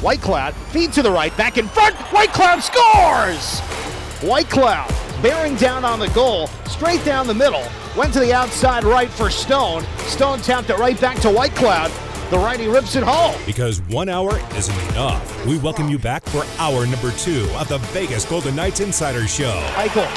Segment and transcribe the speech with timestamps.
[0.00, 1.94] Whitecloud feed to the right, back in front.
[1.94, 3.60] Whitecloud scores.
[4.20, 4.92] Whitecloud
[5.24, 7.64] bearing down on the goal, straight down the middle.
[7.96, 9.82] Went to the outside right for Stone.
[10.06, 11.90] Stone tapped it right back to Whitecloud.
[12.30, 13.34] The righty rips it home.
[13.46, 15.46] Because one hour isn't enough.
[15.46, 19.52] We welcome you back for hour number two of the Vegas Golden Knights Insider Show.
[19.76, 20.08] Eichel,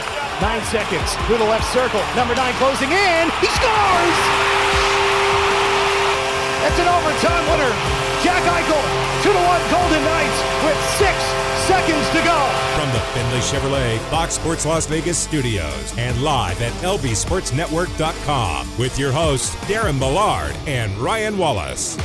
[0.42, 2.02] nine seconds through the left circle.
[2.16, 3.30] Number nine closing in.
[3.40, 4.18] He scores!
[6.64, 8.07] That's an overtime winner.
[8.24, 8.82] Jack Eichel,
[9.24, 11.16] 2 to 1 Golden Knights with six
[11.68, 12.38] seconds to go.
[12.76, 19.12] From the Finley Chevrolet Fox Sports Las Vegas studios and live at lbsportsnetwork.com with your
[19.12, 21.98] hosts Darren Millard and Ryan Wallace.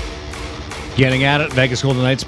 [0.97, 2.25] Getting at it, Vegas Golden Knights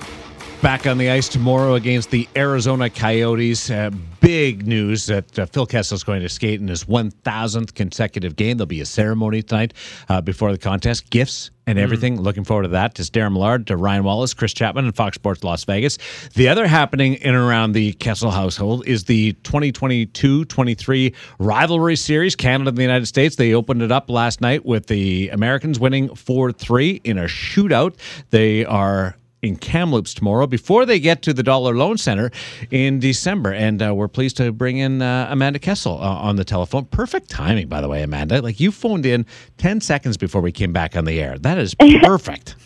[0.63, 3.71] back on the ice tomorrow against the Arizona Coyotes.
[3.71, 3.91] Uh,
[4.25, 8.57] big news that uh, Phil Kessel is going to skate in his 1,000th consecutive game.
[8.57, 9.75] There'll be a ceremony tonight
[10.09, 12.17] uh, before the contest, gifts and everything.
[12.17, 12.21] Mm.
[12.21, 12.95] Looking forward to that.
[12.95, 15.99] To Darren Millard, to Ryan Wallace, Chris Chapman, and Fox Sports Las Vegas.
[16.35, 22.69] The other happening in and around the Kessel household is the 2022-23 rivalry series, Canada
[22.69, 23.37] and the United States.
[23.37, 27.97] They opened it up last night with the Americans winning 4-3 in a shootout.
[28.31, 32.31] They are in Kamloops tomorrow before they get to the Dollar Loan Center
[32.71, 33.53] in December.
[33.53, 36.87] And uh, we're pleased to bring in uh, Amanda Kessel uh, on the telephone.
[36.87, 38.41] Perfect timing, by the way, Amanda.
[38.43, 39.27] Like you phoned in
[39.59, 41.39] 10 seconds before we came back on the air.
[41.39, 42.57] That is perfect.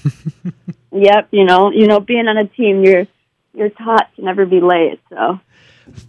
[0.92, 1.28] yep.
[1.30, 3.06] You know, you know, being on a team, you're,
[3.54, 5.00] you're taught to never be late.
[5.10, 5.40] So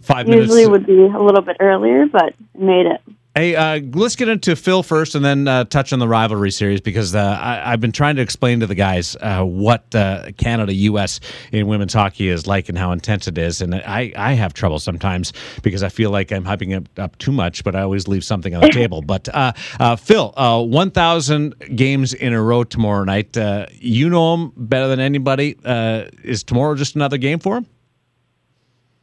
[0.02, 0.70] five usually minutes.
[0.70, 3.00] would be a little bit earlier, but made it.
[3.36, 6.80] Hey, uh, let's get into Phil first, and then uh, touch on the rivalry series
[6.80, 10.74] because uh, I, have been trying to explain to the guys uh, what uh, Canada
[10.74, 11.20] U.S.
[11.52, 14.80] in women's hockey is like and how intense it is, and I, I have trouble
[14.80, 18.24] sometimes because I feel like I'm hyping it up too much, but I always leave
[18.24, 19.00] something on the table.
[19.00, 19.52] But uh,
[19.94, 23.36] Phil, 1,000 games in a row tomorrow night.
[23.74, 25.56] you know him better than anybody.
[25.64, 27.66] is tomorrow just another game for him?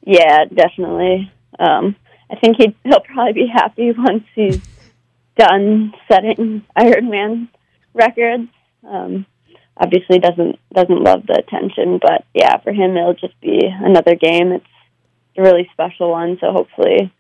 [0.06, 1.32] Yeah, definitely.
[1.60, 1.96] Um,
[2.30, 4.62] I think he he'll probably be happy once he's
[5.38, 7.48] done setting Ironman
[7.94, 8.50] records.
[8.88, 9.26] Um,
[9.80, 14.52] obviously doesn't doesn't love the attention, but yeah, for him it'll just be another game.
[14.52, 14.66] It's
[15.38, 17.12] a really special one, so hopefully,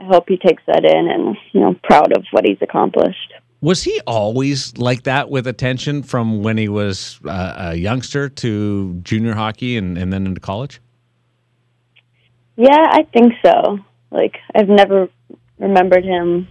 [0.00, 3.32] I hope he takes that in and you know proud of what he's accomplished.
[3.62, 8.94] Was he always like that with attention from when he was uh, a youngster to
[9.02, 10.80] junior hockey and, and then into college?
[12.56, 13.78] Yeah, I think so.
[14.10, 15.08] Like I've never
[15.58, 16.48] remembered him,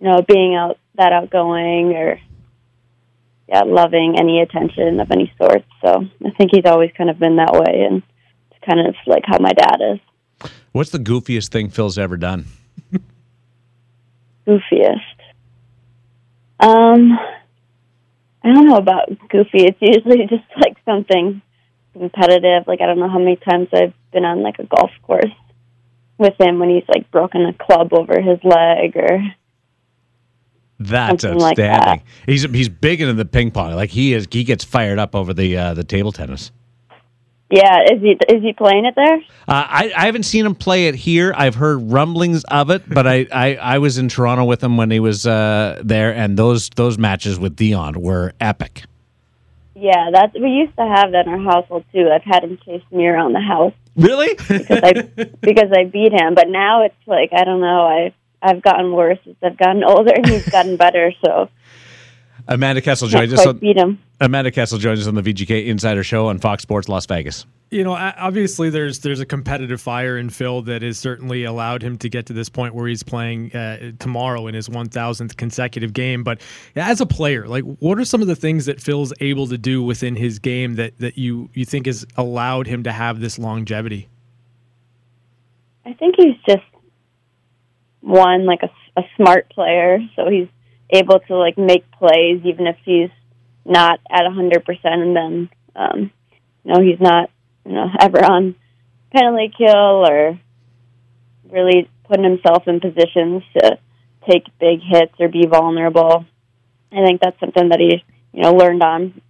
[0.00, 2.18] you know, being out that outgoing or
[3.48, 5.64] yeah, loving any attention of any sort.
[5.82, 8.02] So I think he's always kind of been that way, and
[8.50, 10.50] it's kind of like how my dad is.
[10.72, 12.46] What's the goofiest thing Phil's ever done?
[14.46, 14.98] goofiest.
[16.60, 17.18] Um,
[18.42, 19.64] I don't know about goofy.
[19.64, 21.42] It's usually just like something
[21.92, 22.66] competitive.
[22.66, 25.32] Like I don't know how many times I've been on like a golf course
[26.18, 29.34] with him when he's like broken a club over his leg or
[30.80, 31.40] that's outstanding.
[31.40, 32.02] Like that.
[32.26, 33.74] He's he's big into the ping pong.
[33.74, 36.50] Like he is, he gets fired up over the uh, the table tennis.
[37.50, 39.16] Yeah, is he is he playing it there?
[39.46, 41.32] Uh, I I haven't seen him play it here.
[41.36, 44.90] I've heard rumblings of it, but I, I, I was in Toronto with him when
[44.90, 48.84] he was uh, there, and those those matches with Dion were epic.
[49.76, 52.08] Yeah, that's we used to have that in our household too.
[52.12, 53.74] I've had him chase me around the house.
[53.96, 54.34] Really?
[54.48, 54.92] because I
[55.40, 57.86] because I beat him, but now it's like I don't know.
[57.86, 61.12] I I've gotten worse as I've gotten older, and he's gotten better.
[61.24, 61.48] So
[62.48, 63.46] Amanda Kessel joins us.
[63.46, 64.00] On, beat him.
[64.20, 67.82] Amanda Kessel joins us on the VGK Insider Show on Fox Sports Las Vegas you
[67.82, 72.08] know, obviously there's there's a competitive fire in Phil that has certainly allowed him to
[72.08, 76.22] get to this point where he's playing uh, tomorrow in his 1,000th consecutive game.
[76.22, 76.40] But
[76.76, 79.82] as a player, like, what are some of the things that Phil's able to do
[79.82, 84.08] within his game that that you you think has allowed him to have this longevity?
[85.84, 86.62] I think he's just
[88.02, 90.48] one like a, a smart player, so he's
[90.90, 93.10] able to like make plays even if he's
[93.64, 96.10] not at a hundred percent, and then um,
[96.64, 97.30] you know he's not
[97.64, 98.54] you know, ever on
[99.12, 100.38] penalty kill or
[101.50, 103.78] really putting himself in positions to
[104.28, 106.24] take big hits or be vulnerable.
[106.92, 108.02] I think that's something that he,
[108.32, 109.20] you know, learned on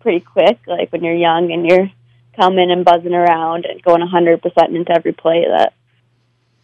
[0.00, 0.58] pretty quick.
[0.66, 1.90] Like when you're young and you're
[2.36, 4.40] coming and buzzing around and going 100%
[4.74, 5.74] into every play, that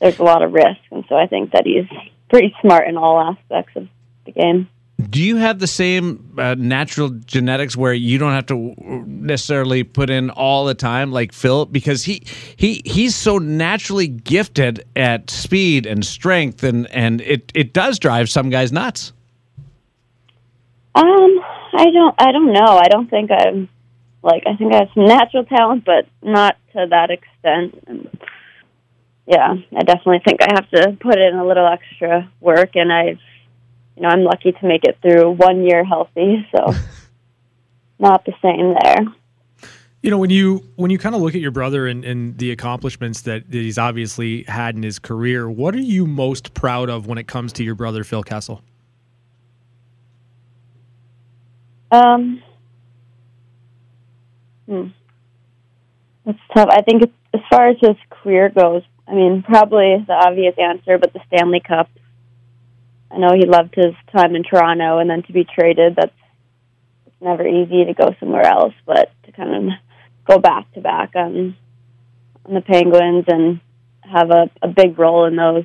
[0.01, 0.81] there's a lot of risk.
[0.91, 1.89] And so I think that he's
[2.29, 3.89] pretty smart in all aspects of
[4.27, 4.69] the game.
[5.11, 8.75] Do you have the same uh, natural genetics where you don't have to
[9.07, 12.23] necessarily put in all the time like Phil because he
[12.57, 18.31] he he's so naturally gifted at speed and strength and and it it does drive
[18.31, 19.13] some guys nuts.
[20.95, 21.41] Um,
[21.75, 22.79] I don't I don't know.
[22.79, 23.69] I don't think I'm
[24.23, 27.83] Like I think I have some natural talent, but not to that extent.
[27.87, 28.09] And
[29.27, 33.19] yeah, I definitely think I have to put in a little extra work, and I've,
[33.97, 36.73] you know, I'm lucky to make it through one year healthy, so
[37.99, 39.07] not the same there.
[40.03, 42.51] You know, when you when you kind of look at your brother and, and the
[42.51, 47.07] accomplishments that, that he's obviously had in his career, what are you most proud of
[47.07, 48.63] when it comes to your brother Phil Kessel?
[51.91, 52.43] Um,
[54.67, 54.89] hmm.
[56.27, 56.69] That's tough.
[56.71, 61.13] I think as far as his career goes, I mean, probably the obvious answer, but
[61.13, 61.89] the Stanley Cup.
[63.11, 66.13] I know he loved his time in Toronto, and then to be traded, that's
[67.07, 68.75] it's never easy to go somewhere else.
[68.87, 69.73] But to kind of
[70.27, 71.57] go back to back on
[72.47, 73.61] on the Penguins and
[74.03, 75.65] have a, a big role in those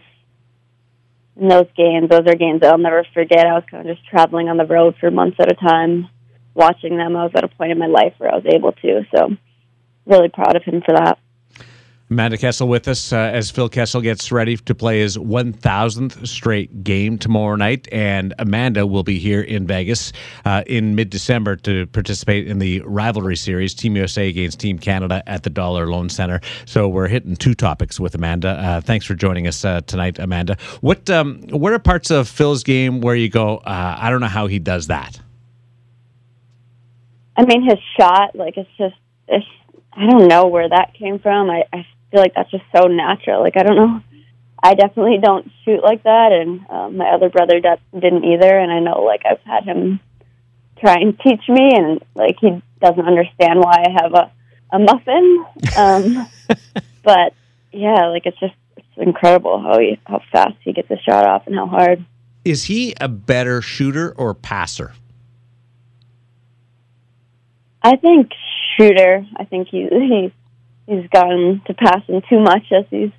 [1.40, 2.10] in those games.
[2.10, 3.48] Those are games that I'll never forget.
[3.48, 6.10] I was kind of just traveling on the road for months at a time,
[6.54, 7.16] watching them.
[7.16, 9.06] I was at a point in my life where I was able to.
[9.16, 9.30] So,
[10.06, 11.18] really proud of him for that.
[12.12, 16.84] Amanda Kessel with us uh, as Phil Kessel gets ready to play his 1000th straight
[16.84, 17.88] game tomorrow night.
[17.92, 20.12] And Amanda will be here in Vegas
[20.44, 25.22] uh, in mid December to participate in the rivalry series, Team USA against Team Canada
[25.28, 26.42] at the Dollar Loan Center.
[26.66, 28.50] So we're hitting two topics with Amanda.
[28.50, 30.58] Uh, thanks for joining us uh, tonight, Amanda.
[30.82, 34.28] What, um, what are parts of Phil's game where you go, uh, I don't know
[34.28, 35.20] how he does that?
[37.38, 38.96] I mean, his shot, like, it's just,
[39.28, 39.46] it's,
[39.94, 41.52] I don't know where that came from.
[41.52, 43.42] I, I feel like that's just so natural.
[43.42, 44.02] Like I don't know,
[44.62, 48.58] I definitely don't shoot like that, and um, my other brother de- didn't either.
[48.58, 50.00] And I know like I've had him
[50.80, 54.32] try and teach me, and like he doesn't understand why I have a
[54.72, 55.46] a muffin.
[55.78, 56.28] Um,
[57.04, 57.34] but
[57.72, 61.48] yeah, like it's just it's incredible how he how fast he gets a shot off
[61.48, 62.06] and how hard.
[62.46, 64.94] Is he a better shooter or passer?
[67.82, 68.32] I think
[68.78, 69.26] shooter.
[69.38, 70.34] I think he he
[70.90, 73.12] he's gotten to passing too much as he's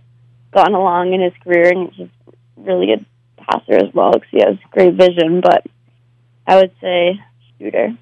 [0.52, 3.06] gone along in his career, and he's just really good
[3.36, 5.40] passer as well because he has great vision.
[5.40, 5.64] But
[6.46, 7.20] I would say
[7.58, 7.96] shooter.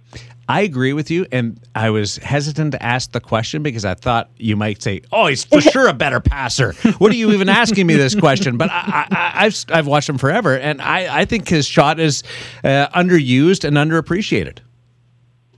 [0.50, 4.30] I agree with you, and I was hesitant to ask the question because I thought
[4.38, 7.86] you might say, "Oh, he's for sure a better passer." What are you even asking
[7.86, 8.56] me this question?
[8.56, 12.22] But I, have I've watched him forever, and I, I think his shot is
[12.64, 14.60] uh, underused and underappreciated.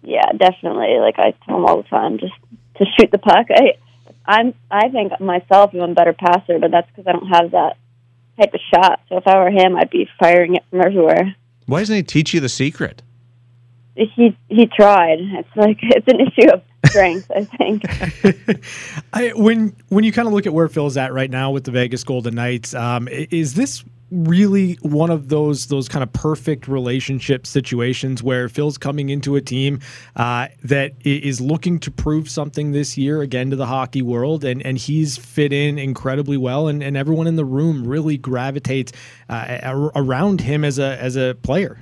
[0.03, 0.99] Yeah, definitely.
[0.99, 2.35] Like I tell him all the time, just
[2.79, 3.47] to shoot the puck.
[3.55, 3.75] I
[4.27, 7.77] I'm I think myself I'm a better passer, but that's because I don't have that
[8.39, 9.01] type of shot.
[9.09, 11.35] So if I were him, I'd be firing it from everywhere.
[11.67, 13.03] Why doesn't he teach you the secret?
[13.95, 15.19] He he tried.
[15.21, 18.65] It's like it's an issue of strength, I think.
[19.13, 21.71] I, when when you kind of look at where Phil's at right now with the
[21.71, 27.47] Vegas Golden Knights, um, is this really one of those those kind of perfect relationship
[27.47, 29.81] situations where Phil's coming into a team
[30.17, 34.65] uh, that is looking to prove something this year again to the hockey world, and
[34.65, 38.93] and he's fit in incredibly well, and, and everyone in the room really gravitates
[39.29, 41.81] uh, around him as a as a player.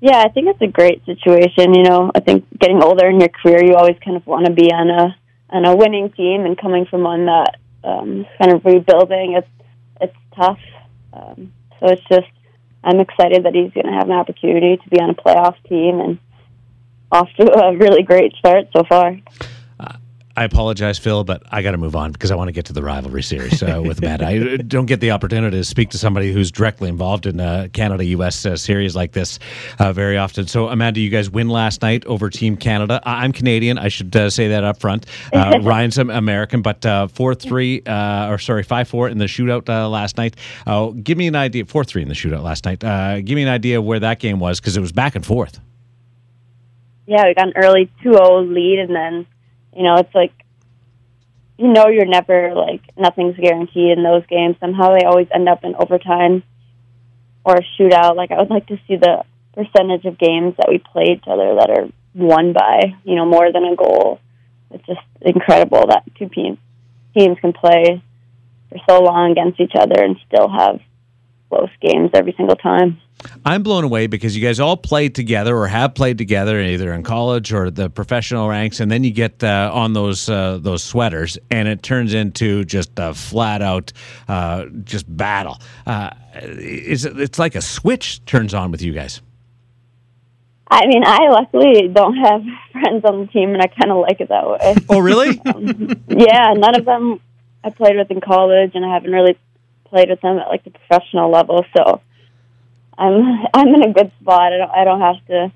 [0.00, 1.74] Yeah, I think it's a great situation.
[1.74, 4.52] You know, I think getting older in your career, you always kind of want to
[4.52, 5.16] be on a
[5.50, 9.48] on a winning team, and coming from one that um, kind of rebuilding, it's
[10.34, 10.60] tough.
[11.12, 12.28] Um, so it's just
[12.82, 16.00] I'm excited that he's going to have an opportunity to be on a playoff team
[16.00, 16.18] and
[17.12, 19.16] off to a really great start so far.
[20.40, 22.72] I apologize, Phil, but I got to move on because I want to get to
[22.72, 24.22] the rivalry series uh, with Matt.
[24.22, 28.06] I don't get the opportunity to speak to somebody who's directly involved in a Canada
[28.06, 28.46] U.S.
[28.46, 29.38] Uh, series like this
[29.80, 30.46] uh, very often.
[30.46, 33.02] So, Amanda, you guys win last night over Team Canada.
[33.04, 33.76] I'm Canadian.
[33.76, 35.04] I should uh, say that up front.
[35.30, 40.16] Uh, Ryan's American, but uh, 4 3, or sorry, 5 4 in the shootout last
[40.16, 40.36] night.
[41.04, 42.80] give me an idea, 4 3 in the shootout last night.
[43.26, 45.60] give me an idea where that game was because it was back and forth.
[47.04, 49.26] Yeah, we got an early 2 0 lead and then
[49.74, 50.32] you know, it's like
[51.58, 54.56] you know you're never like nothing's guaranteed in those games.
[54.60, 56.42] Somehow they always end up in overtime
[57.44, 58.16] or a shootout.
[58.16, 59.24] Like I would like to see the
[59.54, 63.52] percentage of games that we play each other that are won by, you know, more
[63.52, 64.20] than a goal.
[64.70, 66.58] It's just incredible that two teams
[67.16, 68.02] teams can play
[68.70, 70.80] for so long against each other and still have
[71.48, 73.00] close games every single time.
[73.44, 77.02] I'm blown away because you guys all played together or have played together either in
[77.02, 81.38] college or the professional ranks, and then you get uh, on those uh, those sweaters,
[81.50, 83.92] and it turns into just a flat out
[84.28, 85.58] uh, just battle.
[85.86, 89.20] Uh, it's it's like a switch turns on with you guys.
[90.70, 94.20] I mean, I luckily don't have friends on the team, and I kind of like
[94.20, 94.76] it that way.
[94.88, 95.40] Oh, really?
[95.46, 97.20] um, yeah, none of them
[97.64, 99.36] I played with in college, and I haven't really
[99.86, 102.00] played with them at like the professional level, so
[103.00, 104.52] I'm I'm in a good spot.
[104.52, 105.52] I don't I don't have to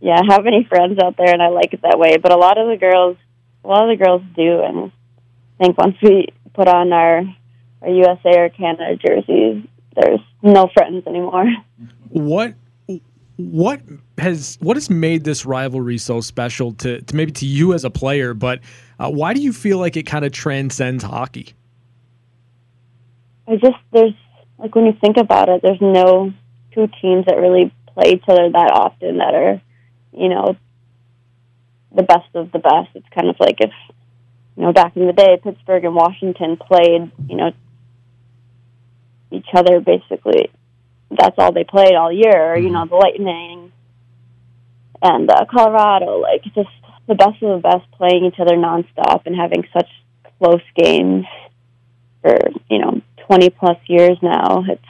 [0.00, 2.18] yeah have any friends out there, and I like it that way.
[2.18, 3.16] But a lot of the girls,
[3.64, 4.92] a lot of the girls do, and
[5.60, 7.22] I think once we put on our
[7.80, 11.46] our USA or Canada jerseys, there's no friends anymore.
[12.08, 12.54] What
[13.36, 13.80] what
[14.18, 17.90] has what has made this rivalry so special to, to maybe to you as a
[17.90, 18.60] player, but
[18.98, 21.54] uh, why do you feel like it kind of transcends hockey?
[23.46, 24.14] I just there's
[24.64, 26.32] like when you think about it, there's no
[26.72, 29.60] two teams that really play each other that often that are,
[30.12, 30.56] you know,
[31.94, 32.88] the best of the best.
[32.94, 33.70] It's kind of like if
[34.56, 37.52] you know back in the day, Pittsburgh and Washington played, you know,
[39.30, 40.50] each other basically.
[41.10, 42.56] That's all they played all year.
[42.56, 43.70] You know, the Lightning
[45.02, 46.70] and uh, Colorado, like just
[47.06, 49.90] the best of the best playing each other nonstop and having such
[50.38, 51.26] close games
[52.22, 52.38] for
[52.70, 54.64] you know 20 plus years now.
[54.68, 54.82] It's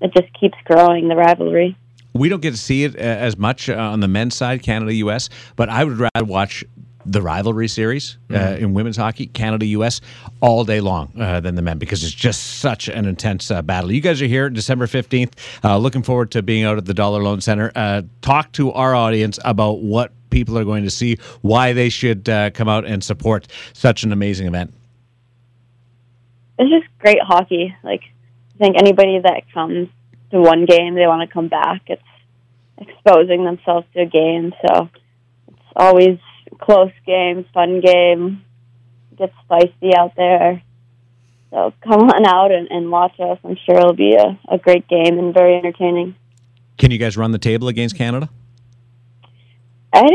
[0.00, 1.76] it just keeps growing the rivalry.
[2.14, 4.94] We don't get to see it uh, as much uh, on the men's side, Canada
[4.94, 6.64] US, but I would rather watch
[7.08, 10.00] the rivalry series uh, in women's hockey, Canada US,
[10.40, 13.90] all day long uh, than the men because it's just such an intense uh, battle.
[13.90, 15.32] You guys are here December 15th.
[15.64, 17.72] Uh, looking forward to being out at the Dollar Loan Center.
[17.74, 22.28] Uh, talk to our audience about what people are going to see, why they should
[22.28, 24.74] uh, come out and support such an amazing event.
[26.58, 27.74] It's just great hockey.
[27.82, 28.02] Like
[28.54, 29.88] I think anybody that comes
[30.30, 31.82] to one game, they want to come back.
[31.86, 32.02] It's
[32.78, 34.88] exposing themselves to a game, so
[35.48, 36.18] it's always
[36.60, 38.44] close game, fun game.
[39.16, 40.62] Gets spicy out there.
[41.50, 43.38] So come on out and, and watch us.
[43.42, 46.14] I'm sure it'll be a, a great game and very entertaining.
[46.76, 48.28] Can you guys run the table against Canada?
[49.92, 50.06] I,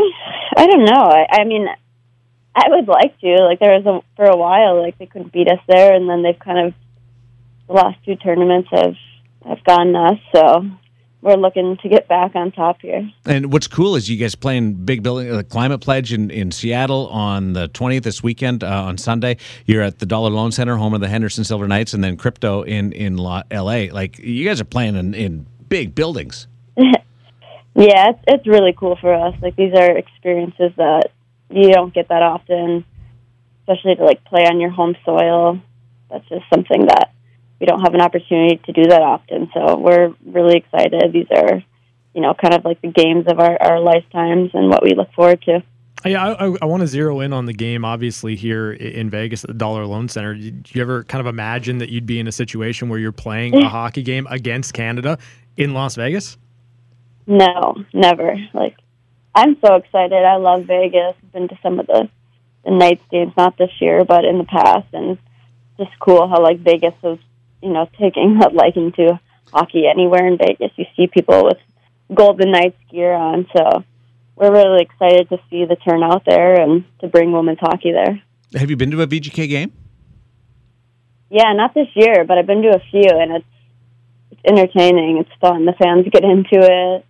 [0.55, 0.93] I don't know.
[0.93, 1.67] I, I mean,
[2.55, 3.35] I would like to.
[3.43, 6.23] Like there was a for a while, like they couldn't beat us there, and then
[6.23, 6.73] they've kind of
[7.67, 8.95] the last two tournaments have
[9.45, 10.19] have gotten us.
[10.33, 10.65] So
[11.21, 13.09] we're looking to get back on top here.
[13.25, 17.07] And what's cool is you guys playing big building, the Climate Pledge in, in Seattle
[17.07, 19.37] on the 20th this weekend uh, on Sunday.
[19.65, 22.63] You're at the Dollar Loan Center, home of the Henderson Silver Knights, and then Crypto
[22.63, 23.89] in in La- L.A.
[23.89, 26.47] Like you guys are playing in, in big buildings.
[27.75, 29.33] Yeah, it's it's really cool for us.
[29.41, 31.09] Like these are experiences that
[31.55, 32.85] you don't get that often,
[33.61, 35.59] especially to like play on your home soil.
[36.09, 37.13] That's just something that
[37.59, 39.49] we don't have an opportunity to do that often.
[39.53, 41.13] So we're really excited.
[41.13, 41.63] These are,
[42.13, 45.11] you know, kind of like the games of our, our lifetimes and what we look
[45.13, 45.63] forward to.
[46.05, 47.85] Yeah, I, I, I want to zero in on the game.
[47.85, 51.77] Obviously, here in Vegas at the Dollar Loan Center, did you ever kind of imagine
[51.77, 55.17] that you'd be in a situation where you're playing a hockey game against Canada
[55.55, 56.37] in Las Vegas?
[57.25, 58.35] No, never.
[58.53, 58.75] Like,
[59.35, 60.23] I'm so excited.
[60.23, 61.15] I love Vegas.
[61.21, 62.09] I've been to some of the
[62.63, 65.17] the Knights games, not this year, but in the past, and
[65.77, 67.19] just cool how like Vegas is,
[67.61, 69.19] you know, taking a liking to
[69.51, 70.71] hockey anywhere in Vegas.
[70.77, 71.57] You see people with
[72.13, 73.83] Golden Knights gear on, so
[74.35, 78.21] we're really excited to see the turnout there and to bring women's hockey there.
[78.55, 79.71] Have you been to a VGK game?
[81.29, 83.45] Yeah, not this year, but I've been to a few, and it's
[84.31, 85.17] it's entertaining.
[85.17, 85.65] It's fun.
[85.65, 87.05] The fans get into it.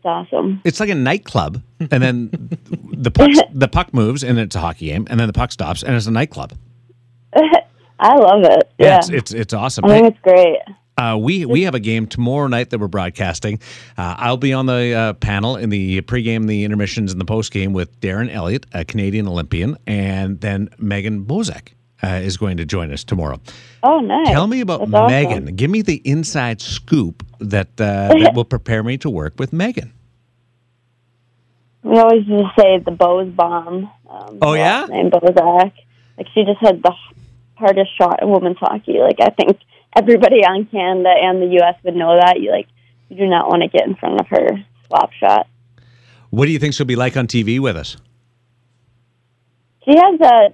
[0.00, 0.62] It's awesome.
[0.64, 2.30] It's like a nightclub, and then
[2.90, 5.82] the puck the puck moves, and it's a hockey game, and then the puck stops,
[5.82, 6.54] and it's a nightclub.
[7.34, 8.72] I love it.
[8.78, 9.84] Yeah, Yeah, it's it's, it's awesome.
[9.84, 10.56] I think it's great.
[10.96, 13.60] Uh, we we have a game tomorrow night that we're broadcasting.
[13.98, 17.72] Uh, I'll be on the uh, panel in the pregame, the intermissions, and the postgame
[17.72, 22.92] with Darren Eliot, a Canadian Olympian, and then Megan Bozek uh, is going to join
[22.92, 23.40] us tomorrow.
[23.82, 24.28] Oh, nice.
[24.28, 25.10] Tell me about That's awesome.
[25.10, 25.56] Megan.
[25.56, 29.92] Give me the inside scoop that uh, that will prepare me to work with Megan.
[31.82, 33.90] We always just say the Bose bomb.
[34.08, 34.86] Um, Oh, yeah?
[34.86, 35.72] Name Bozek.
[36.18, 36.92] Like she just had the
[37.54, 38.98] hardest shot in women's hockey.
[38.98, 39.58] Like I think
[39.96, 41.76] everybody on Canada and the U.S.
[41.84, 42.40] would know that.
[42.40, 42.68] You like
[43.08, 44.48] you do not want to get in front of her
[44.88, 45.46] slap shot.
[46.28, 47.96] What do you think she'll be like on TV with us?
[49.84, 50.52] She has a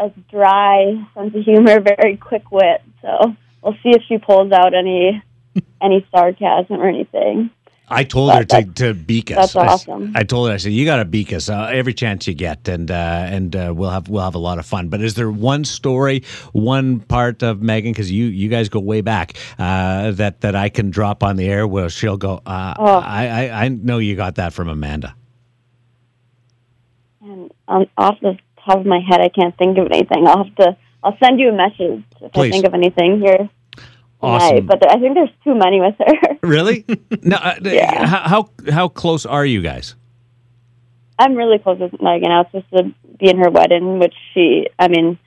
[0.00, 2.82] a dry sense of humor, very quick wit.
[3.02, 5.22] So we'll see if she pulls out any
[5.82, 7.50] any sarcasm or anything.
[7.92, 9.36] I told her to, to beak us.
[9.36, 10.12] that's I awesome.
[10.14, 12.68] I, told her I said you got to beak us uh, every chance you get,
[12.68, 14.88] and uh, and uh, we'll have we'll have a lot of fun.
[14.88, 19.00] But is there one story, one part of Megan because you you guys go way
[19.00, 22.40] back uh, that that I can drop on the air where she'll go?
[22.46, 22.86] Uh, Oh.
[23.04, 25.16] I, I I know you got that from Amanda.
[27.22, 30.26] And um, off the top of my head, I can't think of anything.
[30.26, 30.76] I'll have to.
[31.02, 32.48] I'll send you a message if Please.
[32.48, 33.48] I think of anything here.
[34.22, 34.48] Awesome.
[34.48, 34.66] tonight.
[34.66, 36.36] But I think there's too many with her.
[36.42, 36.84] Really?
[37.22, 37.36] no.
[37.36, 38.04] Uh, Yeah.
[38.06, 39.94] How, how how close are you guys?
[41.18, 42.30] I'm really close with Megan.
[42.30, 44.68] I was supposed to be in her wedding, which she.
[44.78, 45.18] I mean,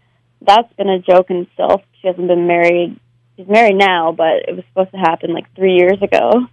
[0.42, 1.82] that's been a joke in itself.
[2.02, 3.00] She hasn't been married.
[3.38, 6.46] She's married now, but it was supposed to happen like three years ago.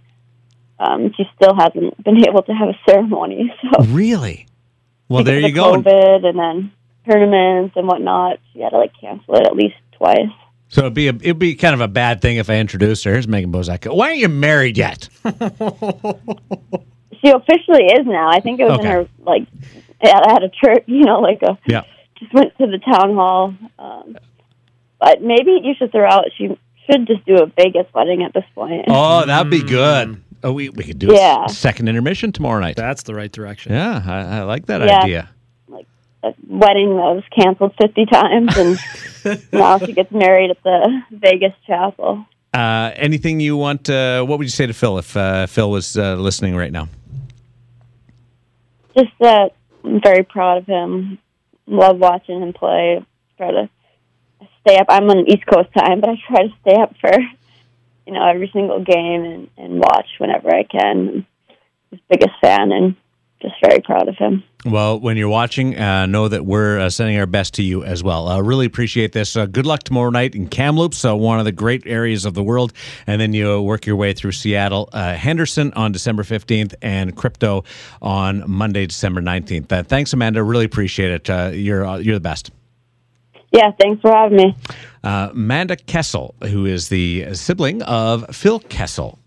[0.79, 3.53] um, she still hasn't been able to have a ceremony.
[3.61, 4.47] So Really?
[5.11, 5.73] Well, there you of go.
[5.81, 6.71] COVID and then
[7.09, 10.29] tournaments and whatnot, she had to like cancel it at least twice.
[10.69, 13.11] So it'd be a, it'd be kind of a bad thing if I introduced her.
[13.11, 13.93] Here's Megan Bozek.
[13.93, 15.09] Why aren't you married yet?
[17.23, 18.29] She officially is now.
[18.31, 18.87] I think it was Okay.
[18.87, 19.43] in her like
[20.01, 21.83] at, at a church, you know, like a Yeah.
[22.17, 23.53] just went to the town hall.
[23.77, 24.17] Um,
[24.99, 26.25] but maybe you should throw out.
[26.35, 26.57] She
[26.89, 28.85] should just do a Vegas wedding at this point.
[28.87, 30.23] Oh, that'd be good.
[30.43, 31.45] Oh, we, we could do Yeah.
[31.45, 32.75] a second intermission tomorrow night.
[32.75, 33.73] That's the right direction.
[33.73, 34.99] Yeah, I, I like that Yeah.
[35.03, 35.29] idea.
[35.67, 35.85] Like
[36.23, 38.79] a wedding that was canceled fifty times, and
[39.53, 42.25] now she gets married at the Vegas chapel.
[42.53, 43.89] Uh, anything you want?
[43.89, 46.89] Uh, what would you say to Phil if uh, Phil was uh, listening right now?
[48.97, 49.51] Just that
[49.83, 51.17] I'm very proud of him.
[51.67, 53.03] Love watching him play.
[53.37, 53.69] Try to
[54.61, 54.87] stay up.
[54.89, 57.11] I'm on East Coast time, but I try to stay up for
[58.11, 61.25] you know every single game and, and watch whenever I can.
[61.91, 62.95] His biggest fan, and
[63.41, 64.43] just very proud of him.
[64.65, 68.03] Well, when you're watching, uh, know that we're uh, sending our best to you as
[68.03, 68.27] well.
[68.27, 69.35] Uh, really appreciate this.
[69.35, 72.43] Uh, good luck tomorrow night in Kamloops, uh, one of the great areas of the
[72.43, 72.71] world.
[73.07, 77.63] And then you work your way through Seattle, uh, Henderson on December 15th, and Crypto
[78.01, 79.71] on Monday, December 19th.
[79.71, 80.43] Uh, thanks, Amanda.
[80.43, 81.29] Really appreciate it.
[81.29, 82.51] Uh, you're, uh, you're the best.
[83.51, 84.55] Yeah, thanks for having me.
[85.03, 89.19] Uh, Amanda Kessel, who is the sibling of Phil Kessel.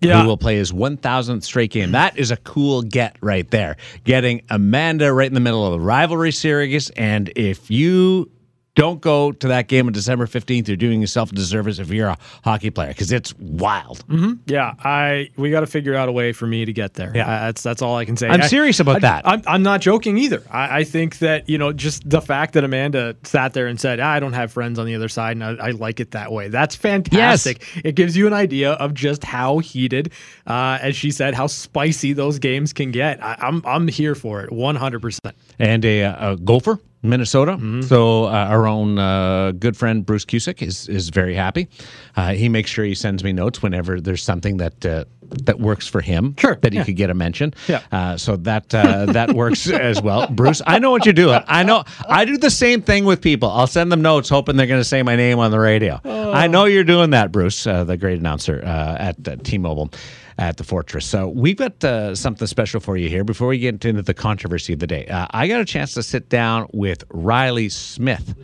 [0.00, 0.20] Yeah.
[0.22, 1.92] who will play his 1000th straight game.
[1.92, 3.76] That is a cool get right there.
[4.04, 6.90] Getting Amanda right in the middle of the rivalry series.
[6.90, 8.30] And if you
[8.76, 12.08] don't go to that game on December 15th, you're doing yourself a disservice if you're
[12.08, 14.04] a hockey player because it's wild.
[14.46, 17.10] Yeah, I we got to figure out a way for me to get there.
[17.14, 17.26] Yeah.
[17.26, 18.28] Uh, that's that's all I can say.
[18.28, 19.26] I'm I- serious about I- that.
[19.26, 20.42] I'm, I'm not joking either.
[20.50, 23.98] I, I think that you know just the fact that Amanda sat there and said,
[23.98, 26.48] "I don't have friends on the other side, and I, I like it that way."
[26.48, 27.62] That's fantastic.
[27.84, 30.12] It gives you an idea of just how heated,
[30.46, 33.22] uh, as she said, how spicy those games can get.
[33.24, 35.00] I, I'm I'm here for it, 100.
[35.00, 37.82] percent and a, uh, a golfer, Minnesota.
[37.86, 41.68] So uh, our own uh, good friend Bruce Cusick is is very happy.
[42.16, 44.84] Uh, he makes sure he sends me notes whenever there's something that.
[44.84, 45.04] Uh,
[45.42, 46.36] that works for him.
[46.38, 46.84] Sure, That he yeah.
[46.84, 47.52] could get a mention.
[47.66, 47.80] Yeah.
[47.90, 50.28] Uh, so that uh, that works as well.
[50.30, 51.40] Bruce, I know what you're doing.
[51.48, 53.50] I know I do the same thing with people.
[53.50, 56.00] I'll send them notes hoping they're going to say my name on the radio.
[56.04, 59.90] I know you're doing that, Bruce, uh, the great announcer uh, at uh, T-Mobile
[60.38, 61.06] at the Fortress.
[61.06, 64.72] So we've got uh, something special for you here before we get into the controversy
[64.72, 65.06] of the day.
[65.06, 68.34] Uh, I got a chance to sit down with Reilly Smith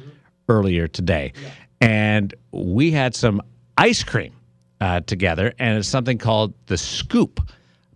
[0.49, 1.33] earlier today,
[1.81, 3.43] and we had some
[3.77, 4.33] ice cream
[4.81, 7.41] uh, together, and it's something called the Scoop.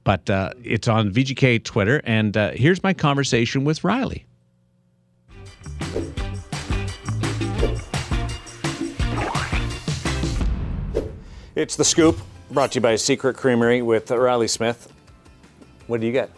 [0.04, 4.24] But uh, it's on VGK Twitter, and uh, here's my conversation with Reilly.
[11.56, 14.92] It's the Scoop, brought to you by Secret Creamery with Reilly Smith.
[15.86, 16.30] What do you get?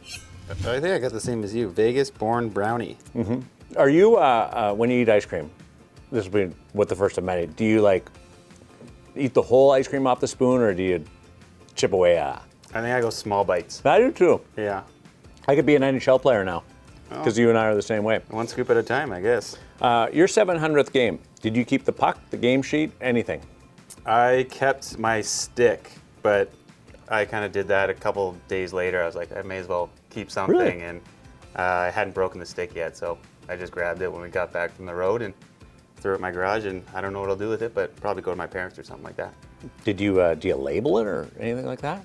[0.51, 1.69] I think I got the same as you.
[1.69, 2.97] Vegas born brownie.
[3.77, 5.51] Are you uh, uh, when you eat ice cream?
[6.11, 7.55] This will be what the first I met.
[7.57, 8.09] Do you like
[9.15, 11.05] eat the whole ice cream off the spoon, or do you
[11.75, 12.43] chip away at?
[12.75, 13.85] I think I go small bites.
[13.85, 14.41] I do too.
[14.57, 14.83] Yeah.
[15.47, 16.63] I could be an NHL player now
[17.11, 18.21] because you and I are the same way.
[18.31, 19.57] One scoop at a time, I guess.
[19.81, 21.19] Uh, your 700th game.
[21.41, 23.41] Did you keep the puck, the game sheet, anything?
[24.09, 25.93] I kept my stick,
[26.23, 26.51] but
[27.09, 29.03] I kind of did that a couple days later.
[29.03, 30.57] I was like, I may as well keep something.
[30.57, 30.81] Really?
[30.81, 31.01] And
[31.57, 33.19] uh, I hadn't broken the stick yet, so
[33.49, 35.35] I just grabbed it when we got back from the road and
[35.97, 36.65] threw it in my garage.
[36.65, 38.79] And I don't know what I'll do with it, but probably go to my parents
[38.79, 39.35] or something like that.
[39.85, 42.03] Did you uh, do you label it or anything like that?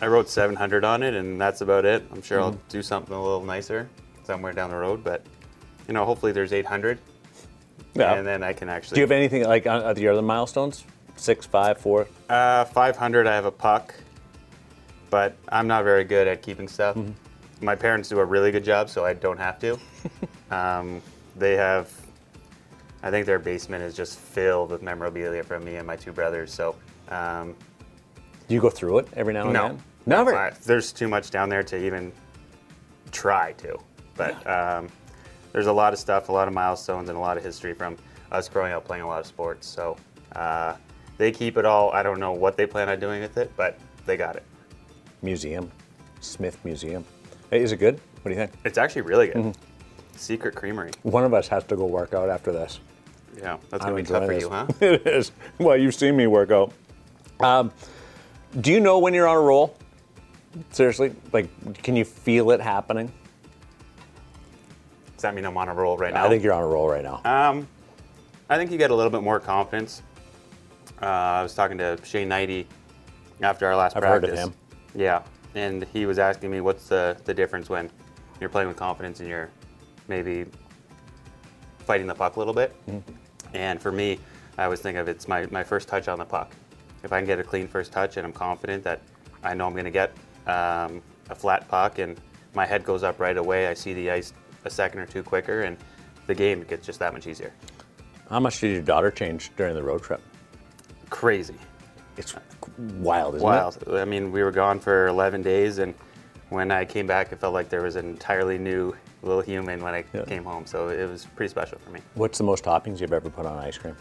[0.00, 2.04] I wrote 700 on it, and that's about it.
[2.12, 2.68] I'm sure I'll Mm-hmm.
[2.68, 3.88] do something a little nicer
[4.24, 5.24] somewhere down the road, but
[5.88, 6.98] you know, hopefully there's 800,
[7.94, 8.14] Yeah.
[8.14, 8.96] and then I can actually.
[8.96, 10.84] Do you have anything like at the other milestones?
[11.16, 12.06] Six, five, four.
[12.28, 13.94] Uh, 500, I have a puck,
[15.10, 16.96] but I'm not very good at keeping stuff.
[16.96, 17.64] Mm-hmm.
[17.64, 19.78] My parents do a really good job, so I don't have to.
[20.50, 21.00] um,
[21.34, 21.90] they have,
[23.02, 26.52] I think their basement is just filled with memorabilia from me and my two brothers.
[26.52, 26.76] So,
[27.08, 27.54] um,
[28.46, 29.82] Do you go through it every now and no, then?
[30.04, 30.36] No, never.
[30.36, 32.12] I- there's too much down there to even
[33.10, 33.78] try to.
[34.16, 34.88] But um,
[35.52, 37.96] there's a lot of stuff, a lot of milestones, and a lot of history from
[38.32, 39.66] us growing up playing a lot of sports.
[39.66, 39.96] So
[40.34, 40.74] uh,
[41.18, 41.90] they keep it all.
[41.92, 44.44] I don't know what they plan on doing with it, but they got it.
[45.22, 45.70] Museum,
[46.20, 47.04] Smith Museum.
[47.50, 48.00] Hey, Is it good?
[48.22, 48.52] What do you think?
[48.64, 49.36] It's actually really good.
[49.36, 50.16] Mm-hmm.
[50.16, 50.90] Secret Creamery.
[51.02, 52.80] One of us has to go work out after this.
[53.36, 54.66] Yeah, that's I'm gonna be tough for enjoying you, huh?
[54.80, 55.32] it is.
[55.58, 56.72] Well, you've seen me work out.
[57.40, 57.70] Um,
[58.60, 59.76] do you know when you're on a roll?
[60.70, 63.12] Seriously, like, can you feel it happening?
[65.14, 66.24] Does that mean I'm on a roll right now?
[66.24, 67.20] I think you're on a roll right now.
[67.24, 67.68] Um,
[68.48, 70.02] I think you get a little bit more confidence.
[71.00, 72.66] Uh, I was talking to Shane Hnidy
[73.42, 74.46] after our last I've heard of practice.
[74.46, 74.54] him.
[74.94, 75.22] Yeah,
[75.54, 77.90] and he was asking me what's the, the difference when
[78.40, 79.50] you're playing with confidence and you're
[80.08, 80.46] maybe
[81.78, 82.74] fighting the puck a little bit.
[83.54, 84.18] And for me,
[84.58, 86.52] I always think of it's my, my first touch on the puck.
[87.04, 89.00] If I can get a clean first touch and I'm confident that
[89.42, 90.12] I know I'm going to get
[90.46, 92.20] um, a flat puck and
[92.54, 94.32] my head goes up right away, I see the ice
[94.64, 95.76] a second or two quicker, and
[96.26, 97.52] the game gets just that much easier.
[98.28, 100.20] How much did your daughter change during the road trip?
[101.10, 101.54] Crazy.
[102.16, 102.34] It's
[102.78, 103.76] wild, isn't Wild.
[103.86, 103.88] it?
[103.94, 105.94] I mean, we were gone for 11 days, and
[106.48, 109.94] when I came back, it felt like there was an entirely new little human when
[109.94, 110.24] I Yeah.
[110.24, 110.66] came home.
[110.66, 112.00] So it was pretty special for me.
[112.14, 113.96] What's the most toppings you've ever put on ice cream?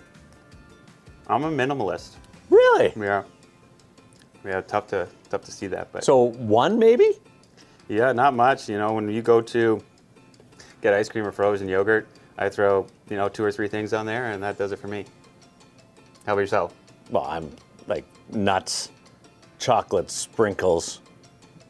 [1.27, 2.11] I'm a minimalist.
[2.49, 2.93] Really?
[2.95, 3.23] Yeah.
[4.45, 7.19] Yeah, tough to tough to see that, but So one maybe?
[7.89, 8.69] yeah, not much.
[8.69, 9.81] You know, when you go to
[10.81, 14.05] get ice cream or frozen yogurt, I throw you know two or three things on
[14.05, 15.05] there, and that does it for me.
[16.27, 16.73] How about yourself?
[17.09, 17.51] Well, I'm
[17.87, 18.89] like nuts,
[19.59, 21.01] chocolate sprinkles,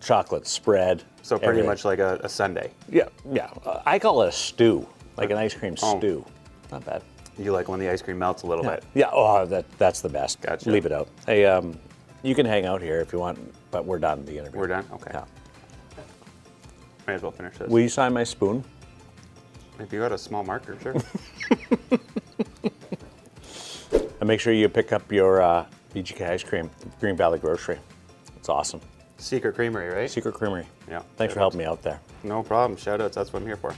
[0.02, 1.04] chocolate spread.
[1.21, 1.69] So pretty everything.
[1.69, 2.71] much like a, a Sunday.
[2.89, 3.50] Yeah, yeah.
[3.65, 5.98] Uh, I call it a stew, like an ice cream Oh.
[5.98, 6.26] stew.
[6.71, 7.02] Not bad.
[7.38, 8.84] You like when the ice cream melts a little bit.
[8.93, 9.10] Yeah.
[9.12, 10.39] Oh, that that's the best.
[10.41, 10.69] Gotcha.
[10.69, 11.10] Leave it out.
[11.26, 11.78] Hey, um,
[12.24, 13.38] you can hang out here if you want,
[13.71, 14.60] but we're done the interview.
[14.60, 14.86] We're done.
[14.93, 15.12] Okay.
[15.13, 15.26] Yeah.
[17.08, 17.69] May as well finish this.
[17.69, 18.63] Will you sign my spoon?
[19.80, 20.95] if you got a small marker, sure.
[24.19, 27.80] And make sure you pick up your uh, VGK ice cream, Green Valley Grocery.
[28.36, 28.82] It's awesome.
[29.17, 30.10] Secret Creamery, right?
[30.10, 30.65] Secret Creamery.
[30.89, 31.01] Yeah.
[31.17, 31.99] Thanks for helping me out there.
[32.23, 32.78] No problem.
[32.78, 33.15] Shout outs.
[33.15, 33.73] That's what I'm here for.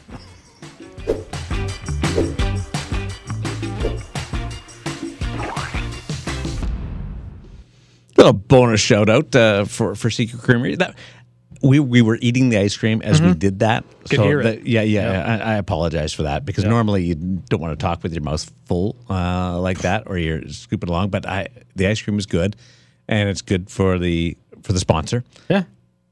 [8.28, 10.76] little bonus shout out uh, for for Secret Creamery.
[10.76, 10.96] That
[11.62, 13.84] we we were eating the ice cream as we did that.
[14.10, 14.68] Could hear that- it.
[14.68, 15.12] Yeah, yeah.
[15.12, 15.46] Yeah.
[15.46, 18.50] I, I apologize for that because normally you don't want to talk with your mouth
[18.66, 21.10] full uh, like that, or you're scooping along.
[21.10, 22.56] But I the ice cream is good,
[23.08, 25.24] and it's good for the for the sponsor.
[25.50, 25.64] Yeah.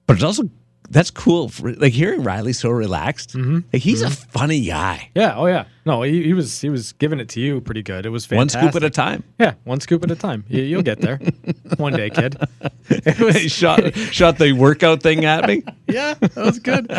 [0.08, 0.50] But it's also
[0.90, 1.50] that's cool.
[1.50, 3.32] For, like hearing Reilly so relaxed.
[3.34, 3.60] Mm-hmm.
[3.72, 5.10] Like he's a funny guy.
[5.16, 5.36] Yeah.
[5.36, 5.66] Oh yeah.
[5.86, 8.06] No, he, he was he was giving it to you pretty good.
[8.06, 8.62] It was fantastic.
[8.62, 9.24] One scoop at a time.
[9.40, 10.44] Yeah, one scoop at a time.
[10.48, 11.18] You, you'll get there
[11.78, 12.38] one day, kid.
[12.88, 15.64] It was he shot shot the workout thing at me.
[15.88, 16.92] yeah, that was good.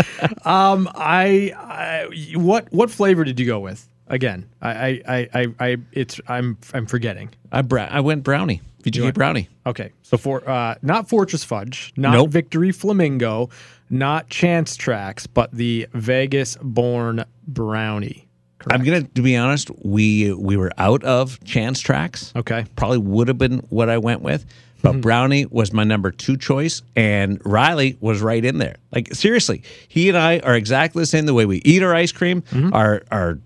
[0.44, 3.88] Um, I, I what what flavor did you go with?
[4.08, 7.30] Again, I I I, I, it's I'm I'm forgetting.
[7.50, 8.60] I bra- I went brownie.
[8.84, 9.48] VGK went- brownie.
[9.66, 12.30] Okay, so for uh, not Fortress Fudge, not Nope.
[12.30, 13.50] Victory Flamingo,
[13.90, 18.28] not Chance Tracks, but the Vegas Born Brownie.
[18.70, 19.70] I'm gonna to be honest.
[19.84, 22.32] We we were out of chance tracks.
[22.36, 22.64] Okay.
[22.76, 24.44] probably would have been what I went with,
[24.82, 28.76] but Brownie was my number two choice, and Reilly was right in there.
[28.92, 31.26] Like seriously, he and I are exactly the same.
[31.26, 32.42] The way we eat our ice cream,
[32.72, 33.38] our our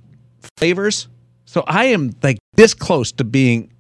[0.57, 1.09] flavors.
[1.45, 3.73] So I am like this close to being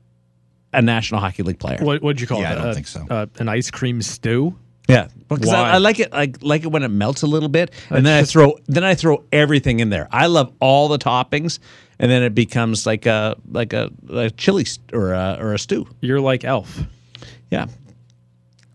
[0.72, 1.78] a National Hockey League player.
[1.80, 2.52] What would you call Yeah, it?
[2.52, 3.06] I don't Uh, think so.
[3.10, 4.56] Uh, an ice cream stew.
[4.88, 6.08] Yeah, because I, I like it.
[6.12, 8.82] I like it when it melts a little bit, and then just- I throw then
[8.82, 10.08] I throw everything in there.
[10.10, 11.60] I love all the toppings,
[12.00, 15.58] and then it becomes like a like a, a chili st- or a, or a
[15.60, 15.86] stew.
[16.00, 16.80] You're like Elf.
[17.52, 17.66] Yeah,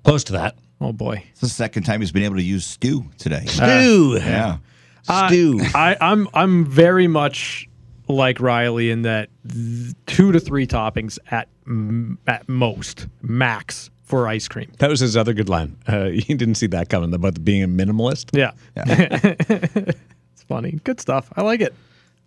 [0.04, 0.56] close to that.
[0.80, 1.22] Oh boy.
[1.32, 3.44] It's the second time he's been able to use stew today.
[3.48, 4.58] Stew, yeah.
[5.04, 5.60] stew.
[5.74, 7.68] I, I'm I'm very much
[8.08, 14.28] like Reilly in that th- two to three toppings at m- at most max for
[14.28, 14.72] ice cream.
[14.80, 15.78] that was his other good line.
[15.90, 18.30] Uh, you didn't see that coming about being a minimalist.
[18.38, 20.80] Yeah, it's funny.
[20.84, 21.32] Good stuff.
[21.36, 21.74] I like it.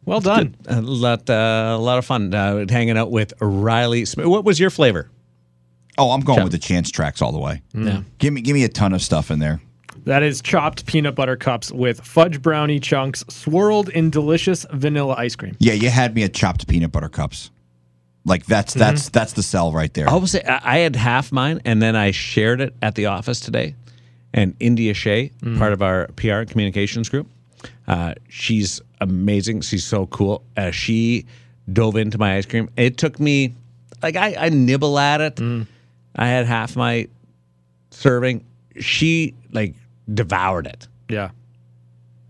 [0.05, 0.55] Well done.
[0.67, 4.05] A lot, uh, a lot of fun uh, hanging out with Reilly.
[4.07, 4.27] Smith.
[4.27, 5.11] What was your flavor?
[5.99, 7.61] Oh, I'm going with the chance tracks all the way.
[7.75, 8.03] Yeah.
[8.19, 9.61] Give me give me a ton of stuff in there.
[10.09, 15.37] That is chopped peanut butter cups with fudge brownie chunks swirled in delicious vanilla ice
[15.37, 15.55] cream.
[15.59, 17.51] Yeah, you had me at chopped peanut butter cups.
[18.25, 18.81] Like that's Mm-hmm.
[18.81, 20.09] that's that's the sell right there.
[20.09, 23.07] I will say I I had half mine, and then I shared it at the
[23.07, 23.75] office today.
[24.35, 27.29] And India Shea, part of our PR communications group,
[27.87, 29.63] uh, she's amazing.
[29.63, 30.43] She's so cool.
[30.57, 31.25] Uh, she
[31.73, 32.69] dove into my ice cream.
[32.77, 33.55] It took me,
[34.03, 35.41] like, I, I nibble at it.
[36.17, 37.09] I had half my
[37.91, 38.45] serving.
[38.81, 39.75] She like
[40.13, 40.89] devoured it.
[41.09, 41.31] Yeah.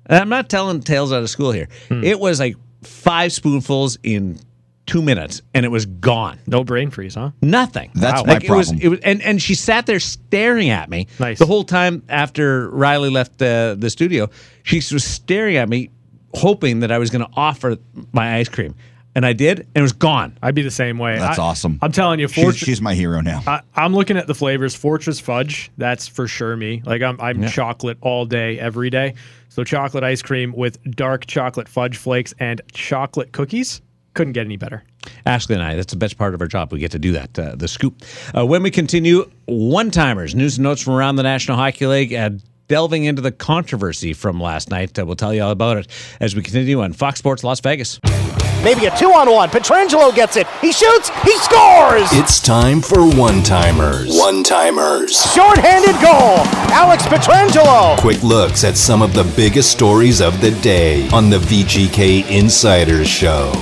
[0.07, 1.69] And I'm not telling tales out of school here.
[1.89, 2.03] Hmm.
[2.03, 4.39] It was like five spoonfuls in
[4.87, 6.39] two minutes, and it was gone.
[6.47, 7.33] No brain freeze, huh?
[7.43, 7.91] Nothing.
[7.95, 8.87] That's my like it was, problem.
[8.87, 11.39] it was, and and she sat there staring at me Nice.
[11.39, 14.31] the whole time after Reilly left the the studio.
[14.63, 15.91] She was staring at me,
[16.35, 17.77] hoping that I was going to offer
[18.13, 18.75] my ice cream,
[19.19, 20.39] and I did, and it was gone.
[20.41, 21.19] I'd be the same way.
[21.19, 21.81] That's I- awesome.
[21.83, 23.43] I'm telling you, she's, she's my hero now.
[23.49, 24.77] I, I'm looking at the flavors.
[24.77, 26.83] Fortress fudge, that's for sure me.
[26.85, 29.15] Like I'm, I'm chocolate all day, every day.
[29.49, 33.83] So chocolate ice cream with dark chocolate fudge flakes and chocolate cookies
[34.15, 34.85] couldn't get any better.
[35.27, 36.73] Ashley and I, that's the best part of our job.
[36.73, 38.03] We get to do that, uh, the scoop.
[38.37, 42.15] Uh, when we continue, one timers, news and notes from around the National Hockey League,
[42.15, 42.31] uh,
[42.69, 44.99] delving into the controversy from last night.
[44.99, 45.89] Uh, we'll tell you all about it
[46.21, 47.99] as we continue on Fox Sports Las Vegas.
[48.63, 49.49] Maybe a two on one.
[49.51, 50.47] Pietrangelo gets it.
[50.61, 51.11] He shoots.
[51.23, 52.09] He scores.
[52.13, 54.17] It's time for one timers.
[54.17, 55.13] One timers.
[55.33, 56.43] Short-handed goal.
[56.75, 57.99] Alex Pietrangelo.
[57.99, 63.09] Quick looks at some of the biggest stories of the day on the VGK Insiders
[63.09, 63.53] Show.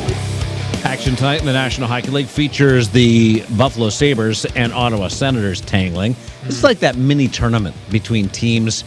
[0.83, 6.17] Action tonight in the National Hockey League features the Buffalo Sabres and Ottawa Senators tangling.
[6.49, 8.85] It's like that mini tournament between teams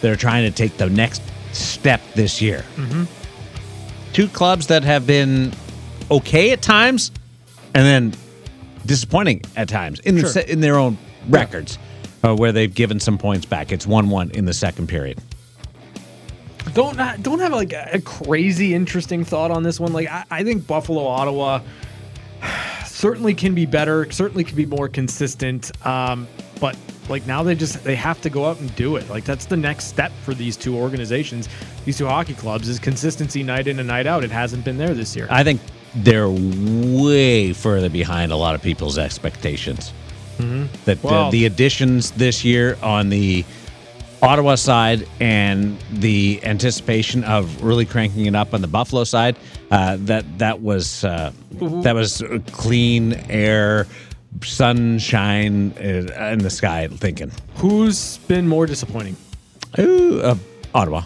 [0.00, 1.22] that are trying to take the next
[1.52, 2.64] step this year.
[2.76, 3.04] Mm-hmm.
[4.12, 5.52] Two clubs that have been
[6.10, 7.10] okay at times
[7.74, 8.14] and then
[8.86, 10.30] disappointing at times in, Sure.
[10.30, 10.98] the, in their own
[11.28, 11.78] records
[12.24, 13.72] uh, where they've given some points back.
[13.72, 15.18] It's 1 1 in the second period.
[16.74, 19.92] don't don't have like a crazy interesting thought on this one.
[19.92, 21.60] Like I, I think Buffalo Ottawa
[23.00, 25.72] certainly can be better, certainly can be more consistent.
[25.86, 26.28] Um,
[26.60, 26.76] but
[27.08, 29.08] like now they just they have to go out and do it.
[29.08, 31.48] Like that's the next step for these two organizations,
[31.86, 34.22] these two hockey clubs is consistency night in and night out.
[34.22, 35.26] It hasn't been there this year.
[35.30, 35.60] I think
[35.94, 39.92] they're way further behind a lot of people's expectations.
[40.86, 43.44] That Well- uh, the additions this year on the
[44.22, 49.36] Ottawa side and the anticipation of really cranking it up on the Buffalo side,
[49.70, 51.32] uh, that that was uh,
[51.82, 53.86] that was clean air,
[54.42, 56.86] sunshine uh, in the sky.
[56.88, 59.16] Thinking, Who's been more disappointing?
[59.78, 60.34] ooh, uh,
[60.74, 61.02] Ottawa,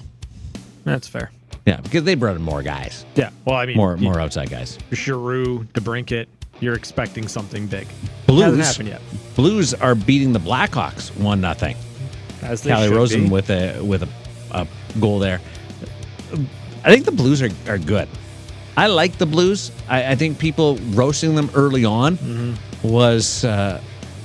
[0.85, 1.31] That's fair.
[1.67, 3.31] yeah, because they brought in more guys, Yeah.
[3.45, 4.79] Well, I mean, more more outside guys.
[4.93, 6.27] Giroux, DeBrincat.
[6.61, 7.87] You're expecting something big.
[8.27, 9.03] Blues Hasn't happened yet.
[9.35, 11.77] Blues are beating the Blackhawks one nothing.
[12.45, 13.31] As they Calle Rosén be.
[13.31, 14.09] with a with a,
[14.53, 14.67] a
[15.01, 15.41] goal there.
[16.85, 18.09] I think the Blues are, are good.
[18.77, 19.71] I like the Blues.
[19.89, 22.89] I, I think people roasting them early on Mm-hmm.
[22.89, 23.81] was uh,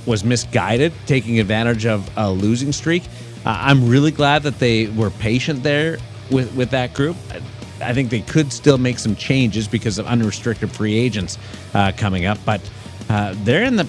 [0.06, 3.02] was misguided, taking advantage of a losing streak.
[3.46, 5.98] Uh, I'm really glad that they were patient there
[6.30, 7.16] with with that group.
[7.30, 7.40] I,
[7.82, 11.38] I think they could still make some changes because of unrestricted free agents
[11.72, 12.60] uh, coming up, but
[13.08, 13.88] uh, they're in the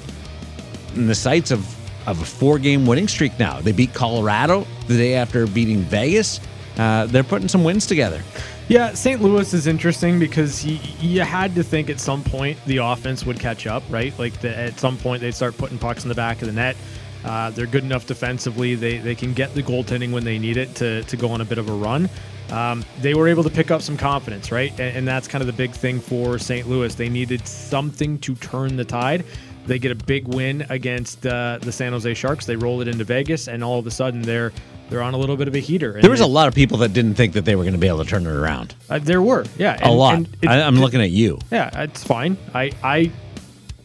[0.96, 1.66] in the sights of
[2.08, 3.60] of a four game winning streak now.
[3.62, 6.40] They beat Colorado the day after beating Vegas.
[6.78, 8.22] Uh, they're putting some wins together.
[8.68, 9.22] Yeah, St.
[9.22, 13.40] Louis is interesting because you, you had to think at some point the offense would
[13.40, 14.18] catch up, right?
[14.18, 16.78] Like the, at some point they'd start putting pucks in the back of the net.
[17.26, 18.76] Uh, they're good enough defensively.
[18.76, 21.46] They, they can get the goaltending when they need it to, to go on a
[21.46, 22.10] bit of a run.
[22.50, 24.72] Um, they were able to pick up some confidence, right?
[24.72, 26.68] And, and that's kind of the big thing for St.
[26.68, 26.94] Louis.
[26.96, 29.26] They needed something to turn the tide.
[29.68, 32.46] They get a big win against uh, the San Jose Sharks.
[32.46, 34.52] They roll it into Vegas, and all of a sudden they're
[34.90, 35.94] they're on a little bit of a heater.
[35.94, 37.80] And There was a lot of people that didn't think that they were going to
[37.80, 38.76] be able to turn it around.
[38.90, 40.16] uh, there were, yeah, a lot.
[40.16, 41.40] and it- I, I'm looking at you.
[41.52, 42.38] Yeah, it's fine.
[42.54, 43.12] I I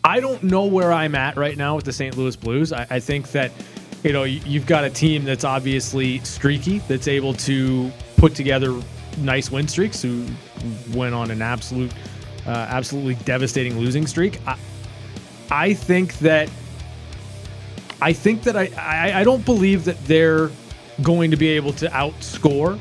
[0.02, 2.16] I don't know where I'm at right now with the St.
[2.16, 2.72] Louis Blues.
[2.72, 3.52] I, I think that
[4.02, 8.74] you know you- you've got a team that's obviously streaky, that's able to put together
[9.18, 10.00] nice win streaks.
[10.02, 10.24] Who
[10.94, 11.92] went on an absolute,
[12.46, 14.40] uh, absolutely devastating losing streak.
[14.46, 14.56] I,
[15.50, 16.50] I think that
[18.00, 20.50] I think that I, I I don't believe that they're
[21.02, 22.78] going to be able to outscore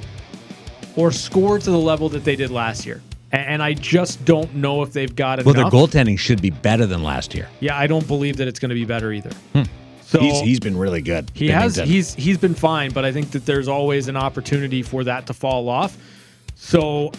[0.96, 3.02] or score to the level that they did last year.
[3.34, 5.46] A- And I just don't know if they've got it.
[5.46, 7.50] Well, their goaltending should be better than last year.
[7.60, 9.32] Yeah, I don't believe that it's going to be better either.
[9.54, 9.64] Hmm.
[10.02, 11.32] So he's, he's been really good.
[11.34, 15.04] he has he's he's been fine, but I think that there's always an opportunity for
[15.04, 15.98] that to fall off.
[16.56, 17.12] So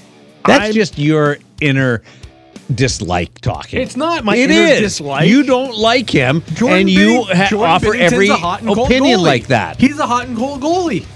[0.46, 2.02] That's I'm- just your inner
[2.74, 3.80] dislike talking.
[3.80, 4.80] It's not my It is.
[4.80, 5.28] dislike.
[5.28, 9.80] You don't like him, Jordan and you ha- offer every opinion like that.
[9.80, 11.06] He's a hot and cold goalie.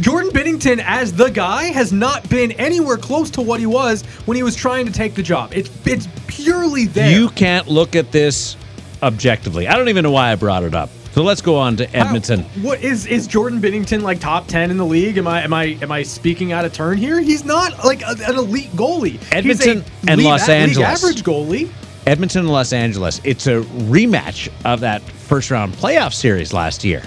[0.00, 4.36] Jordan Binnington, as the guy, has not been anywhere close to what he was when
[4.36, 5.52] he was trying to take the job.
[5.54, 7.10] It's it's purely there.
[7.10, 8.56] You can't look at this
[9.02, 9.68] objectively.
[9.68, 10.90] I don't even know why I brought it up.
[11.12, 12.40] So let's go on to Edmonton.
[12.62, 15.18] What is is Jordan Binnington like top ten in the league?
[15.18, 17.20] Am I am I am I speaking out of turn here?
[17.20, 19.20] He's not like a- an elite goalie.
[19.30, 21.02] Edmonton and league- Los Angeles.
[21.04, 21.68] average goalie.
[22.06, 23.20] Edmonton and Los Angeles.
[23.24, 27.02] It's a rematch of that first round playoff series last year,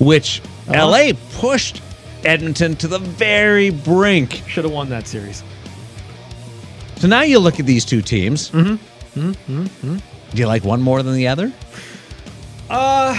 [0.00, 0.88] which Uh-huh.
[0.88, 1.80] LA pushed
[2.24, 4.42] Edmonton to the very brink.
[4.48, 5.42] Should have won that series.
[6.96, 8.50] So now you look at these two teams.
[8.50, 9.30] Mm-hmm.
[9.30, 9.96] Mm-hmm.
[9.96, 11.52] Do you like one more than the other?
[12.72, 13.14] Uh,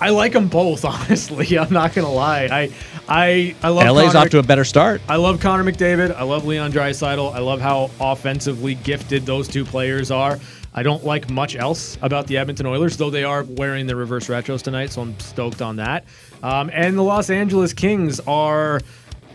[0.00, 0.84] I like them both.
[0.84, 2.44] Honestly, I'm not gonna lie.
[2.44, 2.72] I
[3.08, 5.00] I I love LA's Connor off to a better start.
[5.08, 6.14] I love Connor McDavid.
[6.14, 7.34] I love Leon Draisaitl.
[7.34, 10.38] I love how offensively gifted those two players are.
[10.74, 14.28] I don't like much else about the Edmonton Oilers, though they are wearing the reverse
[14.28, 16.04] retros tonight, so I'm stoked on that.
[16.42, 18.80] Um, and the Los Angeles Kings are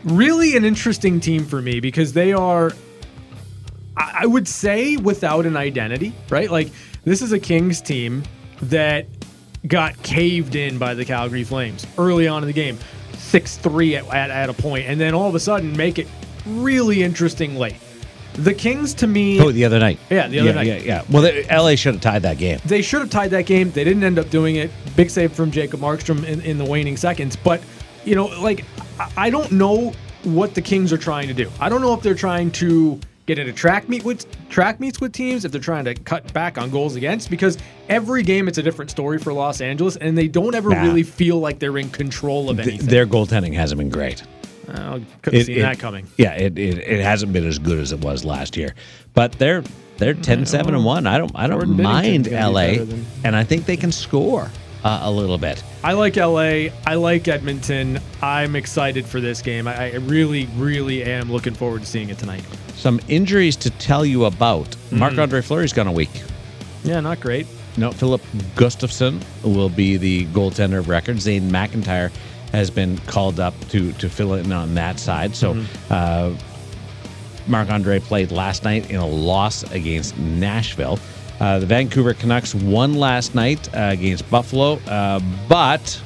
[0.06, 2.72] really an interesting team for me because they are.
[3.98, 6.50] I I would say without an identity, right?
[6.50, 6.72] Like
[7.04, 8.24] this is a Kings team
[8.62, 9.08] that
[9.66, 12.78] got caved in by the Calgary Flames early on in the game,
[13.14, 16.08] six three at, at, at a point, and then all of a sudden make it
[16.46, 17.76] really interesting late.
[18.34, 19.98] The Kings, to me, Oh, the other night.
[20.12, 20.68] Yeah, the other yeah, night.
[20.68, 21.02] Yeah, yeah.
[21.10, 22.60] Well, the, LA should have tied that game.
[22.66, 23.72] they should have tied that game.
[23.72, 24.70] They didn't end up doing it.
[24.96, 27.36] Big save from Jacob Markstrom in, in the waning seconds.
[27.36, 27.62] But,
[28.06, 28.64] you know, like,
[29.00, 29.92] I- I don't know
[30.24, 31.50] what the Kings are trying to do.
[31.60, 35.12] I don't know if they're trying to get into track meet with track meets with
[35.14, 37.58] teams, if they're trying to cut back on goals against, because
[37.90, 40.82] every game it's a different story for Los Angeles, and they don't ever Nah.
[40.82, 42.88] really feel like they're in control of Th- anything.
[42.88, 44.24] their goaltending hasn't been great.
[44.70, 46.08] Oh, I couldn't It- see it- that coming.
[46.18, 48.74] Yeah, it, it, it hasn't been as good as it was last year.
[49.14, 49.64] But they're
[49.98, 51.08] they're mm, 10-7 and 1.
[51.08, 53.78] I don't I don't Jordan mind Binnington's gonna be LA than- and I think they
[53.78, 54.50] can score
[54.88, 55.62] uh, a little bit.
[55.84, 56.70] I like LA.
[56.86, 58.00] I like Edmonton.
[58.22, 59.68] I'm excited for this game.
[59.68, 62.44] I, I really, really am looking forward to seeing it tonight.
[62.76, 64.66] Some injuries to tell you about.
[64.70, 65.00] Mm-hmm.
[65.00, 66.10] Marc-Andre Fleury's gone a week.
[66.84, 67.48] Yeah, not great.
[67.76, 68.22] No, Filip
[68.56, 71.20] Gustavsson will be the goaltender of record.
[71.20, 72.12] Zane McIntyre
[72.54, 75.36] has been called up to to fill in on that side.
[75.36, 75.94] So, Mm-hmm.
[75.94, 76.38] uh,
[77.48, 80.98] Marc Andre played last night in a loss against Nashville.
[81.40, 86.02] Uh, the Vancouver Canucks won last night uh, against Buffalo, uh, but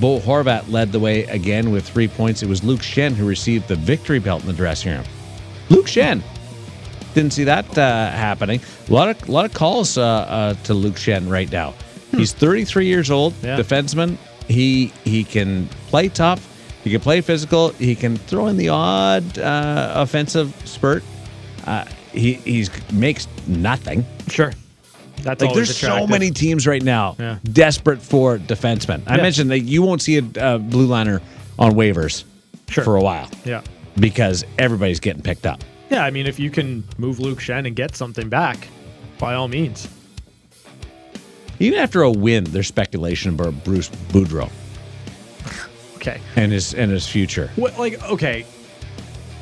[0.00, 2.42] Bo Horvat led the way again with three points.
[2.42, 5.04] It was Luke Schenn who received the victory belt in the dressing room.
[5.70, 6.22] Luke Schenn.
[7.14, 8.60] Didn't see that uh, happening.
[8.88, 11.74] A lot of lot of calls uh, uh, to Luke Schenn right now.
[12.12, 13.56] He's 33 years old, Yeah.
[13.56, 14.18] defenseman.
[14.46, 16.46] He he can play tough.
[16.84, 17.70] He can play physical.
[17.70, 21.02] He can throw in the odd uh, offensive spurt.
[22.18, 24.04] He he's makes nothing.
[24.28, 24.52] Sure.
[25.22, 27.38] That's Like there's so many teams right now Yeah.
[27.52, 29.02] desperate for defensemen.
[29.06, 29.22] I Yeah.
[29.22, 31.20] mentioned that you won't see a uh, blue liner
[31.58, 32.24] on waivers
[32.68, 32.84] Sure.
[32.84, 33.62] for a while Yeah.
[33.98, 35.62] because everybody's getting picked up.
[35.90, 38.68] Yeah, I mean, if you can move Luke Schenn and get something back,
[39.18, 39.88] by all means.
[41.60, 44.50] Even after a win, there's speculation about Bruce Boudreau
[45.96, 46.20] Okay.
[46.36, 47.50] and his and his future.
[47.56, 48.44] What, like, okay,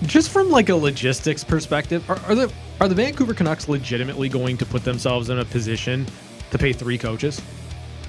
[0.02, 4.56] just from like a logistics perspective, are, are the are the Vancouver Canucks legitimately going
[4.58, 6.06] to put themselves in a position
[6.50, 7.40] to pay three coaches,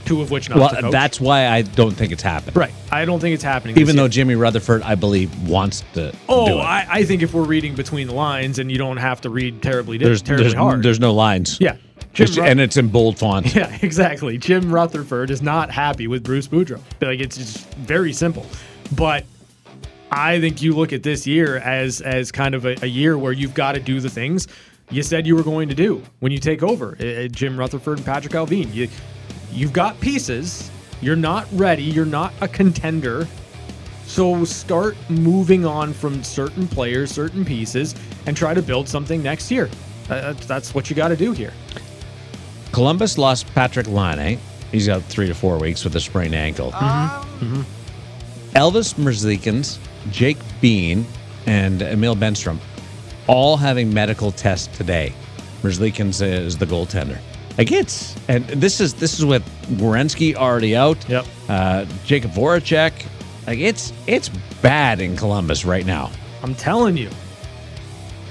[0.05, 2.55] two of which not to Well, that's why I don't think it's happening.
[2.55, 2.73] right.
[2.91, 3.77] I don't think it's happening.
[3.79, 4.09] Even though year.
[4.09, 6.59] Jimmy Rutherford, I believe, wants to do Oh.
[6.59, 9.61] I, I think if we're reading between the lines, and you don't have to read
[9.61, 10.83] terribly, there's terribly there's, hard.
[10.83, 11.57] there's no lines.
[11.61, 11.77] yeah,
[12.13, 13.55] Jim and it's in bold font.
[13.55, 14.37] Yeah, exactly.
[14.37, 16.81] Jim Rutherford is not happy with Bruce Boudreau.
[17.01, 18.45] Like it's just very simple.
[18.95, 19.25] But
[20.11, 23.33] I think you look at this year as as kind of a, a year where
[23.33, 24.47] you've got to do the things
[24.89, 26.97] you said you were going to do when you take over.
[26.99, 28.73] Uh, uh, Jim Rutherford and Patrik Allvin.
[28.73, 28.87] You
[29.51, 30.71] you've got pieces.
[31.01, 31.83] You're not ready.
[31.83, 33.27] You're not a contender.
[34.05, 37.93] So start moving on from certain players, certain pieces,
[38.25, 39.69] and try to build something next year.
[40.09, 41.51] Uh, that's- that's what you got to do here.
[42.71, 44.39] Columbus lost Patrik Laine.
[44.71, 46.71] He's out three to four weeks with a sprained ankle.
[46.71, 47.61] Mm-hmm.
[48.55, 49.77] Elvis Merzlikins,
[50.11, 51.05] Jake Bean,
[51.45, 52.59] and Emil Bemstrom
[53.27, 55.13] all having medical tests today.
[55.61, 57.19] Merzlikins is the goaltender.
[57.57, 59.43] Like it's and this is this is with
[59.77, 60.97] Werenski already out.
[61.09, 61.25] Yep.
[61.49, 63.05] Uh, Jakub Voracek.
[63.47, 64.29] Like it's it's
[64.61, 66.11] bad in Columbus right now.
[66.43, 67.09] I'm telling you.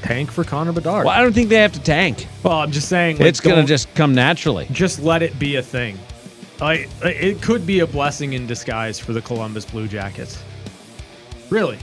[0.02, 1.04] Tank for Connor Bedard.
[1.04, 2.28] Well, I don't think they have to tank.
[2.44, 3.18] Well, I'm just saying.
[3.18, 4.68] like, it's gonna just come naturally.
[4.70, 5.98] just let it be a thing.
[6.60, 10.40] Like it could be a blessing in disguise for the Columbus Blue Jackets.
[11.50, 11.78] Really?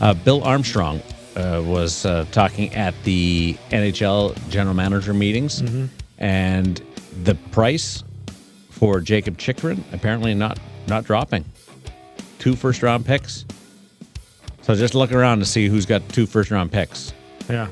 [0.00, 1.00] Uh, Bill Armstrong
[1.36, 5.62] uh, was uh, talking at the NHL general manager meetings,
[6.18, 6.82] and
[7.24, 8.02] the price
[8.70, 11.44] for Jakob Chychrun apparently not not dropping.
[12.38, 13.44] Two first round picks.
[14.62, 17.12] So just look around to see who's got two first round picks,
[17.50, 17.68] Yeah.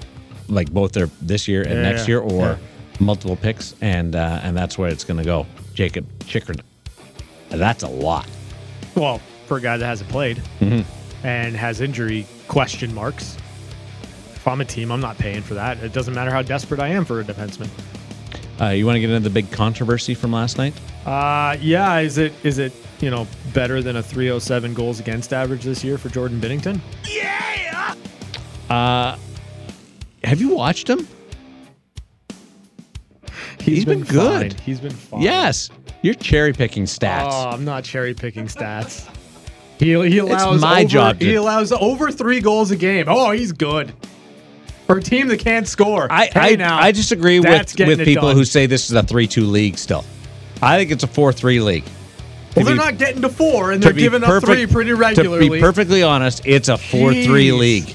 [0.48, 2.57] like both their this year and Yeah, next yeah, year, or yeah.
[3.00, 5.46] multiple picks, and uh, and that's where it's going to go.
[5.74, 6.61] Jakob Chychrun.
[7.50, 8.26] That's a lot.
[8.94, 9.20] Well,
[9.52, 11.26] for a guy that hasn't played Mm-hmm.
[11.26, 13.36] and has injury question marks.
[14.34, 15.76] If I'm a team, I'm not paying for that.
[15.84, 17.68] It doesn't matter how desperate I am for a defenseman.
[18.58, 20.72] Uh, you want to get into the big controversy from last night?
[21.04, 21.98] Uh, yeah.
[21.98, 25.98] Is it is it you know better than a 307 goals against average this year
[25.98, 26.80] for Jordan Binnington?
[27.07, 27.94] Yeah.
[28.70, 29.18] Uh,
[30.24, 31.07] have you watched him?
[33.61, 34.55] He's been good.
[34.55, 34.62] Fine.
[34.64, 35.20] He's been fine.
[35.20, 35.68] Yes,
[36.00, 37.28] you're cherry picking stats.
[37.30, 39.09] Oh, I'm not cherry picking stats.
[39.79, 43.07] He, he allows my over, job to- He allows over three goals a game.
[43.09, 43.93] Oh, he's good.
[44.87, 46.07] For a team that can't score.
[46.11, 48.37] I Hey, I, now, I disagree with with people done.
[48.37, 49.79] who say this is a three two league.
[49.79, 50.05] Still,
[50.61, 51.85] I think it's a four three league.
[52.55, 55.49] Well, To they're be- not getting to four, and they're giving up three pretty regularly.
[55.49, 57.95] To be perfectly honest, it's a four three league.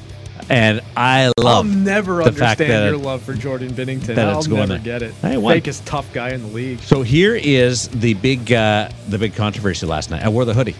[0.50, 4.16] and I I'll love never the fact understand that your love for Jordan Binnington.
[4.16, 5.00] that I'll it's going never there.
[5.00, 5.14] get it.
[5.22, 5.58] Hey, what?
[5.62, 6.80] Fakest tough guy in the league.
[6.80, 10.24] So here is the big uh, the big controversy last night.
[10.24, 10.76] I wore the hoodie.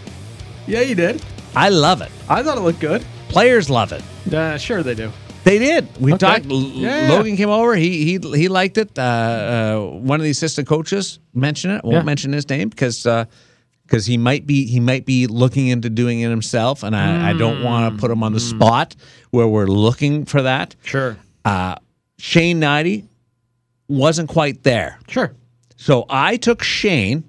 [0.68, 1.24] Yeah, you did.
[1.56, 2.10] I love it.
[2.28, 3.04] I thought it looked good.
[3.28, 4.02] Players love it.
[4.32, 5.10] Uh, sure they do.
[5.44, 5.88] They did.
[5.98, 6.18] We Okay.
[6.26, 6.44] talked.
[6.46, 7.08] Yeah.
[7.10, 7.74] Logan came over.
[7.74, 8.98] He he he liked it.
[8.98, 9.80] Uh, uh,
[10.12, 11.84] one of the assistant coaches mentioned it.
[11.84, 12.02] Won't Yeah.
[12.02, 13.06] mention his name because
[13.86, 17.32] because he might be he might be looking into doing it himself, and I, I
[17.32, 18.94] don't want to put him on the spot
[19.30, 20.76] where we're looking for that.
[20.84, 21.16] Sure.
[21.46, 21.76] Uh,
[22.18, 23.04] Shane Hnidy
[23.88, 24.98] wasn't quite there.
[25.08, 25.32] Sure.
[25.76, 27.24] So I took Shane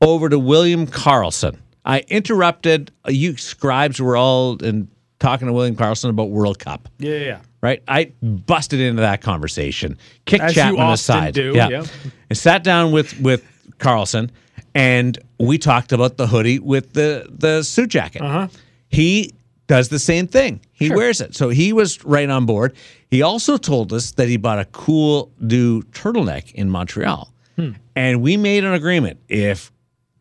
[0.00, 1.58] over to William Karlsson.
[1.84, 2.90] I interrupted.
[3.08, 7.40] You scribes were all in talking to William Karlsson about World Cup, Yeah, yeah, yeah.
[7.62, 7.82] right?
[7.88, 11.84] I busted into that conversation, kicked As Chapman aside, do, yeah, yeah.
[12.28, 13.42] and sat down with with
[13.78, 14.30] Karlsson,
[14.74, 18.22] and we talked about the hoodie with the the suit jacket.
[18.22, 18.48] Uh-huh.
[18.88, 19.32] He
[19.66, 20.60] does the same thing.
[20.72, 20.96] He Sure.
[20.96, 22.74] wears it, so he was right on board.
[23.10, 27.70] He also told us that he bought a cool new turtleneck in Montreal, Hmm.
[27.96, 29.20] and we made an agreement.
[29.28, 29.70] If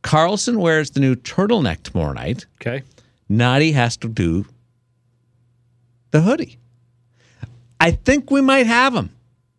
[0.04, 2.84] Karlsson wears the new turtleneck tomorrow night, Okay.
[3.32, 4.46] Hnidy has to do
[6.12, 6.60] the hoodie.
[7.80, 9.10] I think we might have him.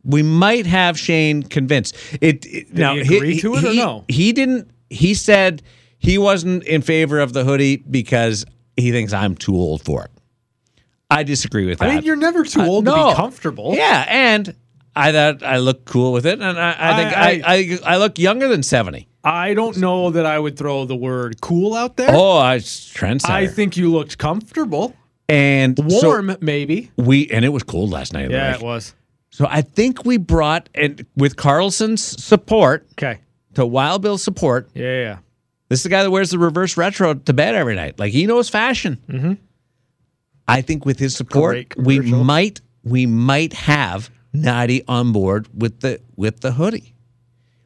[0.04, 1.96] We might have Shane convinced.
[2.20, 4.04] It, it Did he agree to it or no?
[4.08, 4.70] He didn't.
[4.90, 5.62] He said
[5.98, 8.44] he wasn't in favor of the hoodie because
[8.76, 10.10] he thinks I'm too old for it.
[11.10, 11.90] I disagree with that.
[11.90, 13.10] I mean, you're never too Uh, old to no.
[13.10, 13.74] be comfortable.
[13.74, 14.54] Yeah, and
[14.94, 18.18] I thought I look cool with it, and I, I think I, I, I, look
[18.18, 19.08] younger than seventy.
[19.24, 22.10] I don't know that I would throw the word cool out there.
[22.12, 23.30] Oh, I trendsetter.
[23.30, 24.94] I think you looked comfortable.
[25.28, 26.90] and so Warm, maybe.
[26.96, 28.30] we and it was cold last night.
[28.30, 28.94] Yeah, it was.
[29.30, 33.20] So I think we brought and with Karlsson's support Okay.
[33.54, 34.68] to Wild Bill's support.
[34.74, 35.18] Yeah, yeah, yeah.
[35.70, 37.98] This is the guy that wears the reverse retro to bed every night.
[37.98, 38.98] Like he knows fashion.
[39.08, 39.32] Mm-hmm.
[40.46, 46.00] I think with his support, we might we might have Hnidy on board with the
[46.16, 46.93] with the hoodie.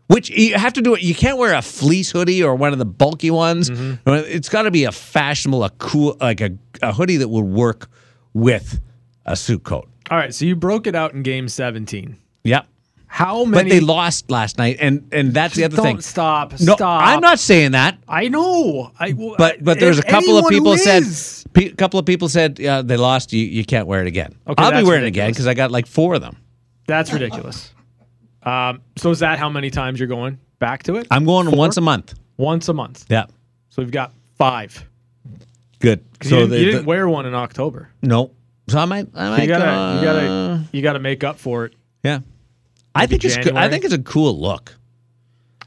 [0.08, 1.02] Which you have to do it.
[1.02, 3.68] You can't wear a fleece hoodie or one of the bulky ones.
[3.68, 4.08] Mm-hmm.
[4.10, 6.50] It's got to be a fashionable, a cool, like a,
[6.82, 7.90] a hoodie that would work
[8.32, 8.80] with
[9.26, 9.88] a suit coat.
[10.10, 12.16] All right, so you broke it out in game 17.
[12.44, 12.66] Yep.
[13.08, 13.64] How many?
[13.64, 15.84] But they lost last night, and and that's the other thing.
[15.84, 16.02] Don't thing.
[16.02, 16.52] stop.
[16.60, 17.02] No, stop.
[17.02, 17.98] I'm not saying that.
[18.06, 18.92] I know.
[19.00, 21.04] I, But but there's a couple of people said
[21.56, 23.32] a couple of people said yeah, they lost.
[23.32, 24.36] You you can't wear it again.
[24.46, 26.36] Okay, I'll be wearing it again because I got like four of them.
[26.86, 27.72] That's ridiculous.
[28.42, 31.06] Um, so is that how many times you're going back to it?
[31.10, 31.58] I'm going Four?
[31.58, 32.14] once a month.
[32.36, 33.04] Once a month.
[33.08, 33.26] Yeah,
[33.70, 34.84] So we've got five.
[35.80, 36.04] Good.
[36.22, 37.90] So you, didn't, you didn't the- wear one in October.
[38.02, 38.30] no.
[38.68, 41.38] So I might I So might you gotta, uh, you gotta, you gotta make up
[41.38, 41.74] for it.
[42.04, 42.18] yeah.
[42.94, 43.54] I think it's good.
[43.56, 44.74] I think it's a cool look.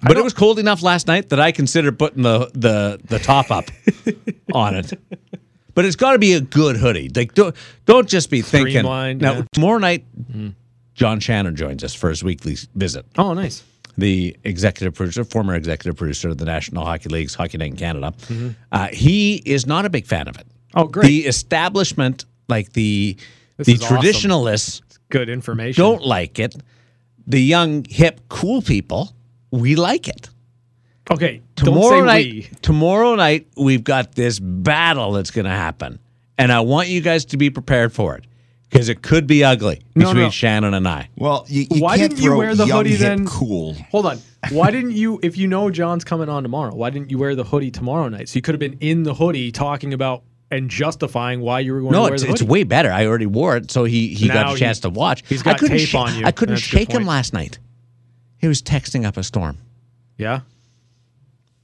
[0.04, 3.50] But it was cold enough last night that I considered putting the the the top
[3.52, 3.66] up
[4.54, 4.94] on it.
[5.74, 7.10] But it's got to be a good hoodie.
[7.16, 7.56] Like don't
[7.86, 8.84] don't just be thinking.
[8.84, 9.42] Now yeah.
[9.54, 10.06] tomorrow night,
[10.94, 13.06] John Shannon joins us for his weekly visit.
[13.18, 13.64] Oh, nice.
[13.98, 18.14] the executive producer, former executive producer of the National Hockey League's Hockey Night in Canada.
[18.72, 20.48] Uh, he is not a big fan of it.
[20.76, 21.08] Oh, great.
[21.08, 23.18] The establishment, like the
[23.58, 23.98] This the is awesome.
[23.98, 25.82] traditionalists, Good information.
[25.82, 26.56] don't like it.
[27.28, 29.14] The young, hip, cool people,
[29.52, 30.30] we like it.
[31.10, 31.42] Okay.
[31.56, 32.50] Tomorrow night, we.
[32.62, 36.00] tomorrow night, we've got this battle that's going to happen,
[36.38, 38.26] and I want you guys to be prepared for it
[38.72, 40.30] because it could be ugly No, between no.
[40.30, 41.10] Shannon and I.
[41.18, 43.28] Well, you, you Why can't didn't you wear the hoodie then?
[43.28, 43.74] Cool.
[43.92, 44.20] Hold on.
[44.50, 47.44] Why didn't you, if you know John's coming on tomorrow, why didn't you wear the
[47.44, 48.30] hoodie tomorrow night?
[48.30, 51.82] So you could have been in the hoodie talking about and justifying why you were
[51.82, 52.92] going to No, wear it's, the it's way better.
[52.92, 55.24] I already wore it, so he he got a chance he- to watch.
[55.28, 56.26] he's I got couldn't tape sha- on you.
[56.26, 57.60] I couldn't That's shake him last night.
[58.38, 59.58] He was texting up a storm.
[60.18, 60.42] yeah.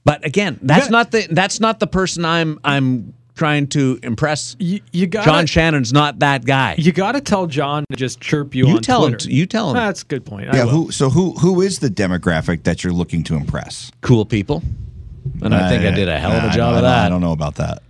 [0.04, 0.90] But again, that's Yeah.
[0.90, 4.56] not the that's not the person I'm I'm trying to impress.
[4.58, 6.74] You, you got John Shannon's not that guy.
[6.76, 9.28] You got to tell John to just chirp you, You on tell him Twitter.
[9.28, 9.76] to- you tell him.
[9.76, 10.46] That's a good point.
[10.52, 10.64] Yeah.
[10.64, 10.70] will.
[10.70, 10.90] Who?
[10.90, 11.32] So who?
[11.38, 13.90] Who is the demographic that you're looking to impress?
[14.02, 14.62] Cool people,
[15.42, 17.06] and I think I did a hell of a job don't- of that.
[17.06, 17.82] I don't know about that.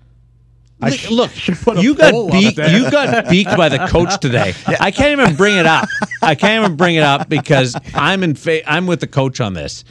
[0.81, 1.11] Look,
[1.67, 2.57] look you got poll beat.
[2.57, 4.55] You got beaked by the coach today.
[4.79, 5.89] I can't even bring it up.
[6.23, 8.35] I can't even bring it up because I'm in.
[8.37, 9.83] Fa- I'm with the coach on this.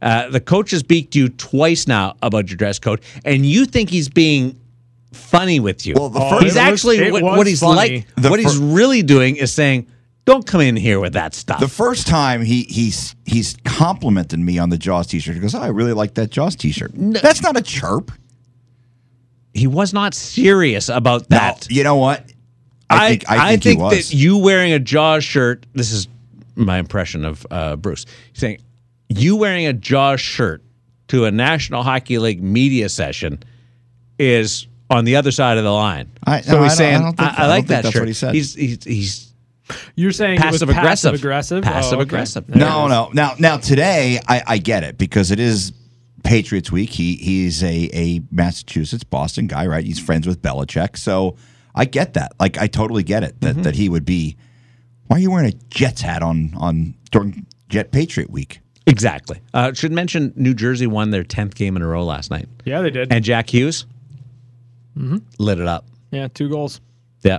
[0.00, 3.88] Uh, the coach has beaked you twice now about your dress code, and you think
[3.88, 4.58] he's being
[5.12, 5.94] funny with you.
[5.96, 7.74] Well, the Oh, first- he's it was- actually what, what he's funny.
[7.76, 8.06] like.
[8.16, 9.86] The what he's really doing is saying,
[10.24, 14.58] "Don't come in here with that stuff." The first time he he's he's complimented me
[14.58, 15.34] on the Jaws T-shirt.
[15.34, 18.10] He goes, "Oh, I really like that Jaws T-shirt." That's not a chirp.
[19.54, 21.66] he was not serious about that.
[21.70, 22.24] No, you know what?
[22.88, 24.08] I think I think, he was.
[24.10, 25.66] that you wearing a Jaws shirt.
[25.74, 26.08] This is
[26.56, 28.58] my impression of uh, Bruce He's saying
[29.08, 30.62] you wearing a Jaws shirt
[31.08, 33.42] to a National Hockey League media session
[34.18, 36.10] is on the other side of the line.
[36.24, 37.82] I- so no, he's I don't- saying, I don't think- I, I don't like that
[37.82, 38.02] that's shirt.
[38.02, 38.34] what he said.
[38.34, 39.32] He's he's, he's
[39.96, 40.84] You're saying it was passive aggressive.
[41.12, 41.62] Passive aggressive.
[41.64, 42.02] Passive Oh, okay.
[42.02, 42.46] aggressive.
[42.46, 43.10] There No, no.
[43.14, 45.72] Now, now today, I, I get it because it is
[46.24, 46.90] Patriots week.
[46.90, 49.84] He he's a a Massachusetts Boston guy, right?
[49.84, 51.36] He's friends with Belichick, so
[51.74, 52.32] I get that.
[52.38, 54.36] Like, I totally get it that that he would be.
[55.06, 58.60] Why are you wearing a Jets hat on on during Jet Patriot week?
[58.86, 59.40] Exactly.
[59.54, 62.82] Uh, should mention New Jersey won their tenth game in a row last night, Yeah,
[62.82, 63.12] they did.
[63.12, 63.86] and Jack Hughes
[64.96, 65.18] Mm-hmm.
[65.38, 65.86] lit it up.
[66.10, 66.80] yeah, two goals.
[67.22, 67.38] Yeah,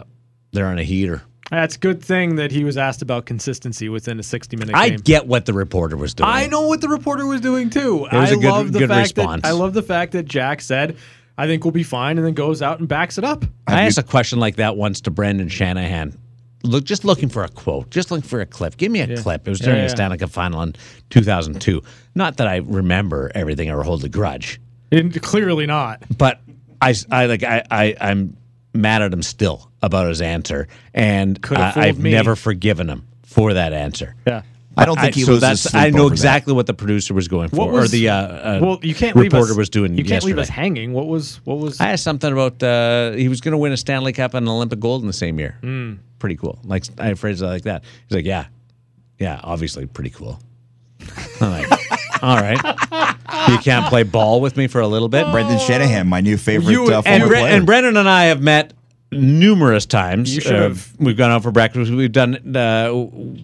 [0.51, 1.21] they're on a heater.
[1.51, 4.81] That's a good thing that he was asked about consistency within a 60 minute game.
[4.81, 6.29] I get what the reporter was doing.
[6.29, 8.07] I know what the reporter was doing too.
[8.11, 9.41] It was I a good- love the good fact response.
[9.43, 10.95] That, I love the fact that Jack said,
[11.37, 13.45] "I think we'll be fine," and then goes out and backs it up.
[13.67, 16.17] I asked a question like that once to Brendan Shanahan.
[16.63, 18.77] Look, just looking for a quote, just looking for a clip.
[18.77, 19.45] Give me a clip.
[19.45, 19.95] It was during Yeah, the yeah.
[19.95, 20.73] Stanley Cup final in
[21.09, 21.81] 2002.
[22.15, 24.59] Not that I remember everything or hold a grudge,
[24.91, 26.01] And clearly not.
[26.17, 26.39] but
[26.83, 28.37] I, I like, I, I, I'm
[28.73, 32.11] mad at him still about his answer, and Could've I, fooled I've me.
[32.11, 34.15] never forgiven him for that answer.
[34.27, 34.43] Yeah.
[34.75, 36.13] I don't think he so loses that's I know over that.
[36.13, 39.15] exactly what the producer was going for, What or the uh, uh, Well, you can't
[39.15, 39.95] leave reporter us, was doing.
[39.95, 40.93] You can't leave us hanging.
[40.93, 41.39] What was?
[41.45, 41.79] What was?
[41.79, 44.51] I asked something about uh, he was going to win a Stanley Cup and an
[44.51, 45.57] Olympic gold in the same year.
[45.61, 45.93] Hmm.
[46.17, 46.57] Pretty cool.
[46.63, 47.83] Like I have phrases like that.
[48.09, 48.47] He's like, yeah,
[49.19, 50.39] yeah, obviously pretty cool.
[51.39, 53.12] I'm like, all right.
[53.49, 56.71] You can't play ball with me for a little bit, Brendan Shanahan, my new favorite
[56.71, 57.55] You- uh, and, former Bre- player.
[57.55, 58.73] and Brendan and I have met
[59.11, 60.33] numerous times.
[60.33, 60.91] You should Uh, have.
[60.97, 61.91] we've gone out for breakfast.
[61.91, 62.55] We've done.
[62.55, 62.91] Uh,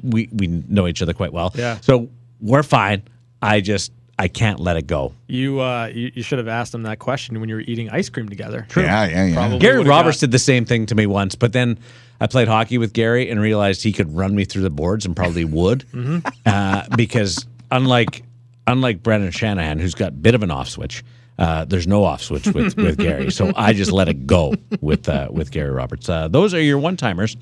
[0.03, 1.51] we we know each other quite well.
[1.55, 1.77] Yeah.
[1.81, 2.09] So
[2.41, 3.03] we're fine.
[3.41, 5.13] I just I can't let it go.
[5.27, 8.09] You, uh, you you should have asked him that question when you were eating ice
[8.09, 8.67] cream together.
[8.75, 9.33] Yeah, yeah, yeah.
[9.35, 11.77] Probably Gary Roberts got- did the same thing to me once, but then
[12.21, 15.15] I played hockey with Gary and realized he could run me through the boards and
[15.15, 16.19] probably would, Mm-hmm.
[16.45, 18.23] uh, because unlike
[18.71, 21.03] unlike Brendan Shanahan, who's got a bit of an off switch,
[21.37, 23.31] uh, there's no off switch with, with Gary.
[23.31, 26.07] So I just let it go with uh, with Gary Roberts.
[26.09, 27.35] Uh, those are your one timers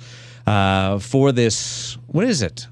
[0.45, 1.97] uh, for this.
[2.07, 2.67] What is it?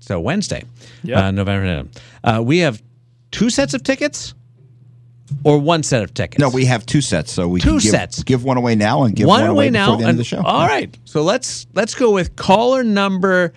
[0.00, 0.64] So Wednesday,
[1.02, 1.26] Yeah.
[1.26, 1.88] uh, November.
[2.22, 2.82] Uh, we have
[3.30, 4.34] two sets of tickets.
[5.42, 6.38] Or one set of tickets.
[6.38, 8.22] no, we have two sets, so we Two can give, sets.
[8.22, 9.86] give one away now and give one one, away away now.
[9.86, 10.42] before the end and- of the show.
[10.42, 10.96] All right.
[11.06, 13.52] So let's let's go with caller number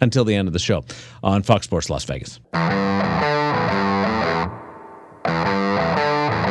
[0.00, 0.84] until the end of the show
[1.22, 2.40] on Fox Sports Las Vegas.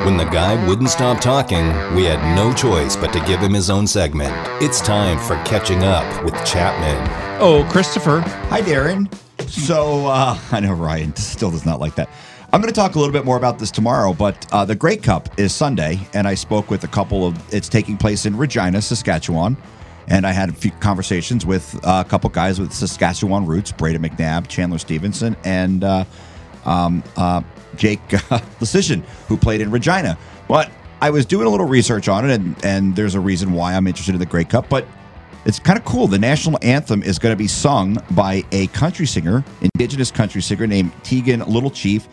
[0.05, 3.69] When the guy wouldn't stop talking, we had no choice but to give him his
[3.69, 4.33] own segment.
[4.63, 6.97] It's time for Catching Up with Chapman.
[7.41, 8.21] Oh, Christopher.
[8.49, 9.11] Hi, Darren.
[9.51, 12.09] So uh, I know Ryan still does not like that.
[12.53, 14.97] I'm going to talk a little bit more about this tomorrow, but uh, the Grey
[14.97, 17.53] Cup is Sunday, and I spoke with a couple of.
[17.53, 19.55] It's taking place in Regina, Saskatchewan,
[20.09, 23.99] and I had a few conversations with uh, a couple guys with Saskatchewan roots: Brady
[23.99, 26.03] McNabb, Chandler Stephenson, and uh,
[26.65, 27.41] um, uh,
[27.77, 30.17] Jake uh, Leschyshyn, who played in Regina.
[30.49, 33.75] But I was doing a little research on it, and and there's a reason why
[33.75, 34.85] I'm interested in the Grey Cup, but.
[35.43, 36.07] It's kind of cool.
[36.07, 40.67] The national anthem is going to be sung by a country singer, indigenous country singer
[40.67, 42.07] named Tegan Little Chief,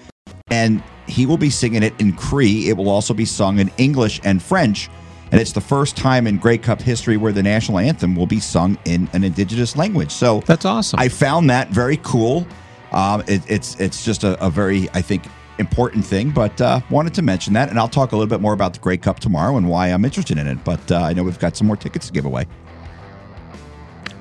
[0.51, 2.68] and he will be singing it in Cree.
[2.68, 4.89] It will also be sung in English and French,
[5.31, 8.41] and it's the first time in Grey Cup history where the national anthem will be
[8.41, 10.11] sung in an indigenous language.
[10.11, 10.99] So That's awesome.
[10.99, 12.47] I found that very cool.
[12.93, 15.24] Um, it, it's it's just a, a very I think
[15.59, 18.55] important thing, but uh, wanted to mention that, and I'll talk a little bit more
[18.55, 20.64] about the Grey Cup tomorrow and why I'm interested in it.
[20.64, 22.47] But uh, I know we've got some more tickets to give away.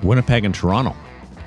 [0.04, 0.96] Winnipeg and Toronto.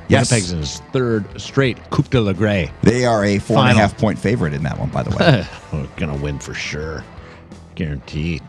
[0.09, 0.31] Yes.
[0.31, 2.73] Winnipeg's in his third straight Coupe de la Grey.
[2.83, 5.47] They are a four and a half point favorite in that one, by the way.
[5.73, 7.05] We're gonna win for sure,
[7.77, 8.43] guaranteed.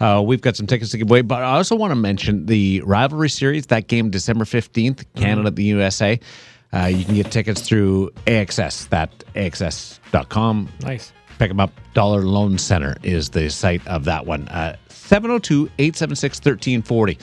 [0.00, 2.80] Uh, we've got some tickets to give away, but I also want to mention the
[2.84, 3.66] rivalry series.
[3.66, 6.18] That game, December fifteenth, Canada the USA.
[6.72, 10.68] Uh, you can get tickets through AXS, that AXS.com.
[10.82, 11.12] Nice.
[11.38, 11.70] Pick them up.
[11.94, 14.48] Dollar Loan Center is the site of that one.
[14.48, 17.18] Uh, 702 876 1340.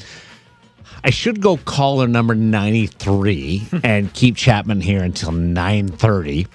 [1.03, 6.47] I should go caller number 93 and keep Chapman here until 930,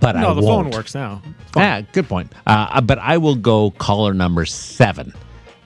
[0.00, 0.66] but I No, the won't.
[0.66, 1.20] phone works now.
[1.56, 2.32] Yeah, good point.
[2.46, 5.12] Uh, but I will go caller number seven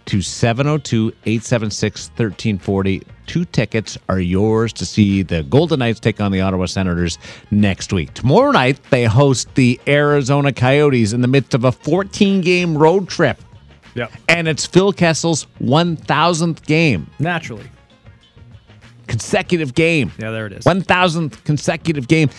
[0.07, 3.03] to 702 876 1340.
[3.27, 7.17] Two tickets are yours to see the Golden Knights take on the Ottawa Senators
[7.51, 8.13] next week.
[8.13, 13.09] Tomorrow night, they host the Arizona Coyotes in the midst of a 14 game road
[13.09, 13.41] trip.
[13.95, 14.13] Yep.
[14.29, 17.65] And it's Phil Kessel's 1000th game, Naturally.
[19.07, 20.13] Consecutive game.
[20.19, 20.65] Yeah, there it is.
[20.65, 22.31] 1000th consecutive game.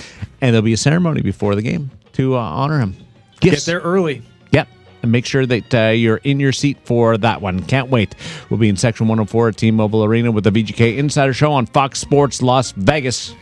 [0.42, 2.96] And there'll be a ceremony before the game to uh, honor him.
[3.40, 4.22] Get there early.
[4.52, 4.68] Yep.
[5.04, 7.64] and make sure that uh, you're in your seat for that one.
[7.64, 8.16] Can't wait.
[8.50, 11.66] We'll be in Section 104 at T Mobile Arena with the VGK Insider Show on
[11.66, 13.34] Fox Sports Las Vegas.